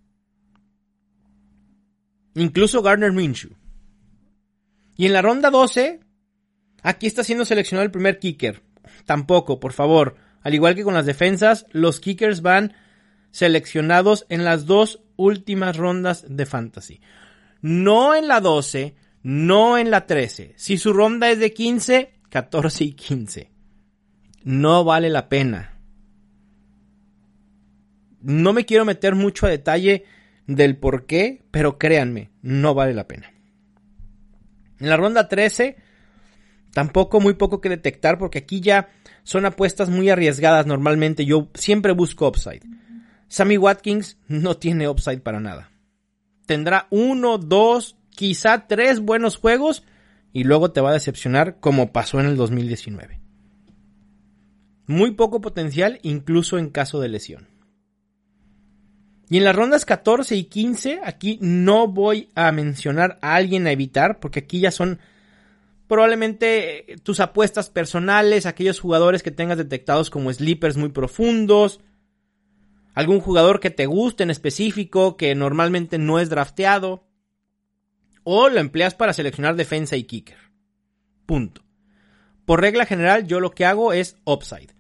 Incluso 2.34 2.82
Gardner 2.82 3.12
Minshew. 3.12 3.52
Y 5.00 5.06
en 5.06 5.14
la 5.14 5.22
ronda 5.22 5.48
12, 5.48 6.00
aquí 6.82 7.06
está 7.06 7.24
siendo 7.24 7.46
seleccionado 7.46 7.86
el 7.86 7.90
primer 7.90 8.18
kicker. 8.18 8.62
Tampoco, 9.06 9.58
por 9.58 9.72
favor. 9.72 10.16
Al 10.42 10.52
igual 10.52 10.74
que 10.74 10.84
con 10.84 10.92
las 10.92 11.06
defensas, 11.06 11.64
los 11.70 12.00
kickers 12.00 12.42
van 12.42 12.74
seleccionados 13.30 14.26
en 14.28 14.44
las 14.44 14.66
dos 14.66 15.02
últimas 15.16 15.78
rondas 15.78 16.26
de 16.28 16.44
fantasy. 16.44 17.00
No 17.62 18.14
en 18.14 18.28
la 18.28 18.42
12, 18.42 18.94
no 19.22 19.78
en 19.78 19.90
la 19.90 20.04
13. 20.04 20.52
Si 20.56 20.76
su 20.76 20.92
ronda 20.92 21.30
es 21.30 21.38
de 21.38 21.54
15, 21.54 22.12
14 22.28 22.84
y 22.84 22.92
15. 22.92 23.50
No 24.44 24.84
vale 24.84 25.08
la 25.08 25.30
pena. 25.30 25.78
No 28.20 28.52
me 28.52 28.66
quiero 28.66 28.84
meter 28.84 29.14
mucho 29.14 29.46
a 29.46 29.48
detalle 29.48 30.04
del 30.46 30.76
por 30.76 31.06
qué, 31.06 31.42
pero 31.50 31.78
créanme, 31.78 32.32
no 32.42 32.74
vale 32.74 32.92
la 32.92 33.08
pena. 33.08 33.32
En 34.80 34.88
la 34.88 34.96
ronda 34.96 35.28
13, 35.28 35.76
tampoco 36.72 37.20
muy 37.20 37.34
poco 37.34 37.60
que 37.60 37.68
detectar 37.68 38.18
porque 38.18 38.38
aquí 38.38 38.60
ya 38.60 38.88
son 39.22 39.44
apuestas 39.44 39.90
muy 39.90 40.10
arriesgadas 40.10 40.66
normalmente. 40.66 41.24
Yo 41.24 41.48
siempre 41.54 41.92
busco 41.92 42.26
upside. 42.26 42.62
Sammy 43.28 43.58
Watkins 43.58 44.18
no 44.26 44.56
tiene 44.56 44.88
upside 44.88 45.20
para 45.20 45.38
nada. 45.38 45.70
Tendrá 46.46 46.88
uno, 46.90 47.38
dos, 47.38 47.96
quizá 48.10 48.66
tres 48.66 49.00
buenos 49.00 49.36
juegos 49.36 49.84
y 50.32 50.44
luego 50.44 50.72
te 50.72 50.80
va 50.80 50.90
a 50.90 50.94
decepcionar 50.94 51.60
como 51.60 51.92
pasó 51.92 52.18
en 52.20 52.26
el 52.26 52.36
2019. 52.36 53.20
Muy 54.86 55.12
poco 55.12 55.40
potencial 55.40 56.00
incluso 56.02 56.58
en 56.58 56.70
caso 56.70 57.00
de 57.00 57.08
lesión. 57.08 57.46
Y 59.30 59.38
en 59.38 59.44
las 59.44 59.54
rondas 59.54 59.84
14 59.84 60.34
y 60.34 60.44
15, 60.44 61.00
aquí 61.04 61.38
no 61.40 61.86
voy 61.86 62.28
a 62.34 62.50
mencionar 62.50 63.20
a 63.22 63.36
alguien 63.36 63.68
a 63.68 63.70
evitar, 63.70 64.18
porque 64.18 64.40
aquí 64.40 64.58
ya 64.58 64.72
son 64.72 64.98
probablemente 65.86 66.92
eh, 66.92 66.96
tus 66.98 67.20
apuestas 67.20 67.70
personales, 67.70 68.44
aquellos 68.44 68.80
jugadores 68.80 69.22
que 69.22 69.30
tengas 69.30 69.56
detectados 69.56 70.10
como 70.10 70.32
sleepers 70.32 70.76
muy 70.76 70.88
profundos, 70.88 71.78
algún 72.92 73.20
jugador 73.20 73.60
que 73.60 73.70
te 73.70 73.86
guste 73.86 74.24
en 74.24 74.30
específico, 74.30 75.16
que 75.16 75.32
normalmente 75.36 75.96
no 75.96 76.18
es 76.18 76.28
drafteado, 76.28 77.06
o 78.24 78.48
lo 78.48 78.58
empleas 78.58 78.96
para 78.96 79.12
seleccionar 79.12 79.54
defensa 79.54 79.94
y 79.96 80.04
kicker. 80.04 80.38
Punto. 81.24 81.62
Por 82.46 82.60
regla 82.60 82.84
general, 82.84 83.28
yo 83.28 83.38
lo 83.38 83.52
que 83.52 83.64
hago 83.64 83.92
es 83.92 84.16
upside. 84.24 84.74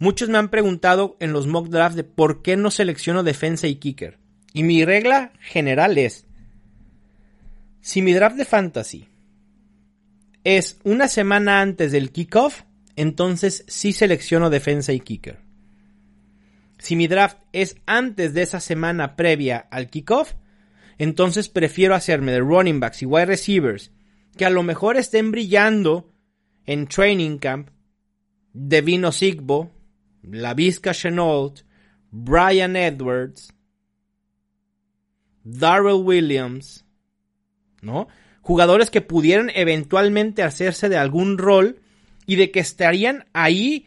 Muchos 0.00 0.30
me 0.30 0.38
han 0.38 0.48
preguntado 0.48 1.18
en 1.20 1.34
los 1.34 1.46
mock 1.46 1.68
drafts 1.68 1.94
de 1.94 2.04
por 2.04 2.40
qué 2.40 2.56
no 2.56 2.70
selecciono 2.70 3.22
defensa 3.22 3.68
y 3.68 3.76
kicker. 3.76 4.18
Y 4.54 4.62
mi 4.62 4.82
regla 4.84 5.32
general 5.40 5.98
es, 5.98 6.26
si 7.82 8.00
mi 8.00 8.14
draft 8.14 8.36
de 8.36 8.46
fantasy 8.46 9.08
es 10.42 10.80
una 10.84 11.06
semana 11.06 11.60
antes 11.60 11.92
del 11.92 12.12
kickoff, 12.12 12.62
entonces 12.96 13.62
sí 13.68 13.92
selecciono 13.92 14.48
defensa 14.48 14.94
y 14.94 15.00
kicker. 15.00 15.38
Si 16.78 16.96
mi 16.96 17.06
draft 17.06 17.36
es 17.52 17.76
antes 17.84 18.32
de 18.32 18.40
esa 18.40 18.60
semana 18.60 19.16
previa 19.16 19.58
al 19.70 19.90
kickoff, 19.90 20.32
entonces 20.96 21.50
prefiero 21.50 21.94
hacerme 21.94 22.32
de 22.32 22.40
running 22.40 22.80
backs 22.80 23.02
y 23.02 23.06
wide 23.06 23.26
receivers 23.26 23.92
que 24.38 24.46
a 24.46 24.50
lo 24.50 24.62
mejor 24.62 24.96
estén 24.96 25.30
brillando 25.30 26.10
en 26.64 26.86
training 26.86 27.36
camp 27.36 27.68
de 28.54 28.80
Vino 28.80 29.12
Sigbo, 29.12 29.70
la 30.22 30.54
Vizca 30.54 30.92
Chenault, 30.92 31.60
Brian 32.10 32.76
Edwards, 32.76 33.52
Darrell 35.44 36.02
Williams, 36.02 36.84
¿no? 37.80 38.08
Jugadores 38.42 38.90
que 38.90 39.00
pudieran 39.00 39.50
eventualmente 39.54 40.42
hacerse 40.42 40.88
de 40.88 40.96
algún 40.96 41.38
rol 41.38 41.80
y 42.26 42.36
de 42.36 42.50
que 42.50 42.60
estarían 42.60 43.26
ahí 43.32 43.86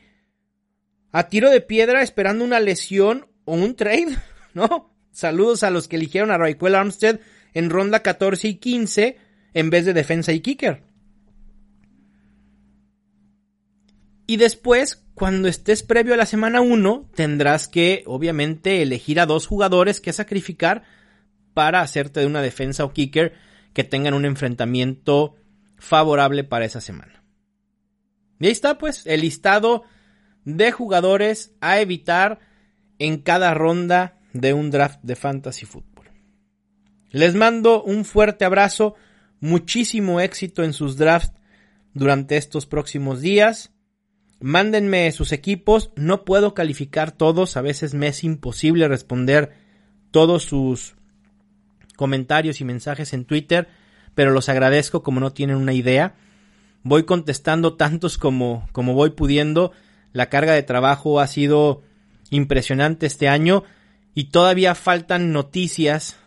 a 1.11 1.27
tiro 1.27 1.49
de 1.49 1.61
piedra 1.61 2.01
esperando 2.01 2.43
una 2.43 2.59
lesión 2.59 3.27
o 3.45 3.53
un 3.53 3.75
trade, 3.75 4.17
¿no? 4.53 4.93
Saludos 5.11 5.63
a 5.63 5.69
los 5.69 5.87
que 5.87 5.97
eligieron 5.97 6.31
a 6.31 6.37
Raquel 6.37 6.75
Armstead 6.75 7.19
en 7.53 7.69
ronda 7.69 8.01
14 8.01 8.47
y 8.47 8.55
15 8.55 9.17
en 9.53 9.69
vez 9.69 9.85
de 9.85 9.93
defensa 9.93 10.33
y 10.33 10.39
kicker. 10.39 10.83
Y 14.25 14.37
después, 14.37 15.03
cuando 15.13 15.47
estés 15.47 15.83
previo 15.83 16.13
a 16.13 16.17
la 16.17 16.25
semana 16.25 16.61
1, 16.61 17.09
tendrás 17.13 17.67
que, 17.67 18.03
obviamente, 18.05 18.81
elegir 18.81 19.19
a 19.19 19.25
dos 19.25 19.47
jugadores 19.47 19.99
que 19.99 20.13
sacrificar 20.13 20.83
para 21.53 21.81
hacerte 21.81 22.21
de 22.21 22.25
una 22.25 22.41
defensa 22.41 22.83
o 22.83 22.93
kicker 22.93 23.33
que 23.73 23.83
tengan 23.83 24.13
un 24.13 24.25
enfrentamiento 24.25 25.35
favorable 25.77 26.43
para 26.43 26.65
esa 26.65 26.79
semana. 26.79 27.23
Y 28.39 28.45
ahí 28.45 28.51
está, 28.51 28.77
pues, 28.77 29.05
el 29.05 29.21
listado 29.21 29.83
de 30.45 30.71
jugadores 30.71 31.53
a 31.61 31.79
evitar 31.79 32.39
en 32.99 33.17
cada 33.17 33.53
ronda 33.53 34.19
de 34.33 34.53
un 34.53 34.71
draft 34.71 34.99
de 35.03 35.15
fantasy 35.15 35.65
fútbol. 35.65 36.09
Les 37.11 37.35
mando 37.35 37.83
un 37.83 38.05
fuerte 38.05 38.45
abrazo, 38.45 38.95
muchísimo 39.39 40.19
éxito 40.19 40.63
en 40.63 40.73
sus 40.73 40.97
drafts 40.97 41.33
durante 41.93 42.37
estos 42.37 42.65
próximos 42.65 43.21
días. 43.21 43.72
Mándenme 44.45 45.09
sus 45.13 45.31
equipos. 45.31 45.91
No 45.95 46.25
puedo 46.25 46.53
calificar 46.53 47.13
todos. 47.13 47.55
A 47.55 47.61
veces 47.61 47.93
me 47.93 48.09
es 48.09 48.25
imposible 48.25 48.89
responder 48.89 49.53
todos 50.11 50.43
sus 50.43 50.95
comentarios 51.95 52.59
y 52.59 52.65
mensajes 52.65 53.13
en 53.13 53.23
Twitter. 53.23 53.69
Pero 54.15 54.31
los 54.31 54.49
agradezco 54.49 55.01
como 55.01 55.21
no 55.21 55.31
tienen 55.31 55.55
una 55.55 55.71
idea. 55.71 56.15
Voy 56.83 57.05
contestando 57.05 57.75
tantos 57.75 58.17
como, 58.17 58.67
como 58.73 58.93
voy 58.93 59.11
pudiendo. 59.11 59.71
La 60.11 60.27
carga 60.27 60.51
de 60.51 60.63
trabajo 60.63 61.21
ha 61.21 61.27
sido 61.27 61.83
impresionante 62.29 63.05
este 63.05 63.29
año. 63.29 63.63
Y 64.13 64.25
todavía 64.25 64.75
faltan 64.75 65.31
noticias 65.31 66.17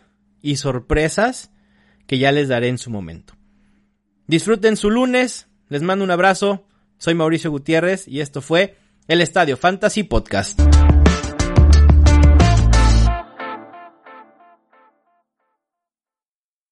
y 0.41 0.55
sorpresas 0.55 1.51
que 2.07 2.17
ya 2.17 2.31
les 2.31 2.47
daré 2.47 2.69
en 2.69 2.79
su 2.79 2.89
momento. 2.89 3.35
Disfruten 4.25 4.75
su 4.75 4.89
lunes. 4.89 5.49
Les 5.69 5.83
mando 5.83 6.03
un 6.03 6.09
abrazo. 6.09 6.66
Soy 6.97 7.15
Mauricio 7.15 7.51
Gutiérrez 7.51 8.07
y 8.07 8.21
esto 8.21 8.41
fue 8.41 8.77
el 9.07 9.21
Estadio 9.21 9.57
Fantasy 9.57 10.03
Podcast. 10.03 10.59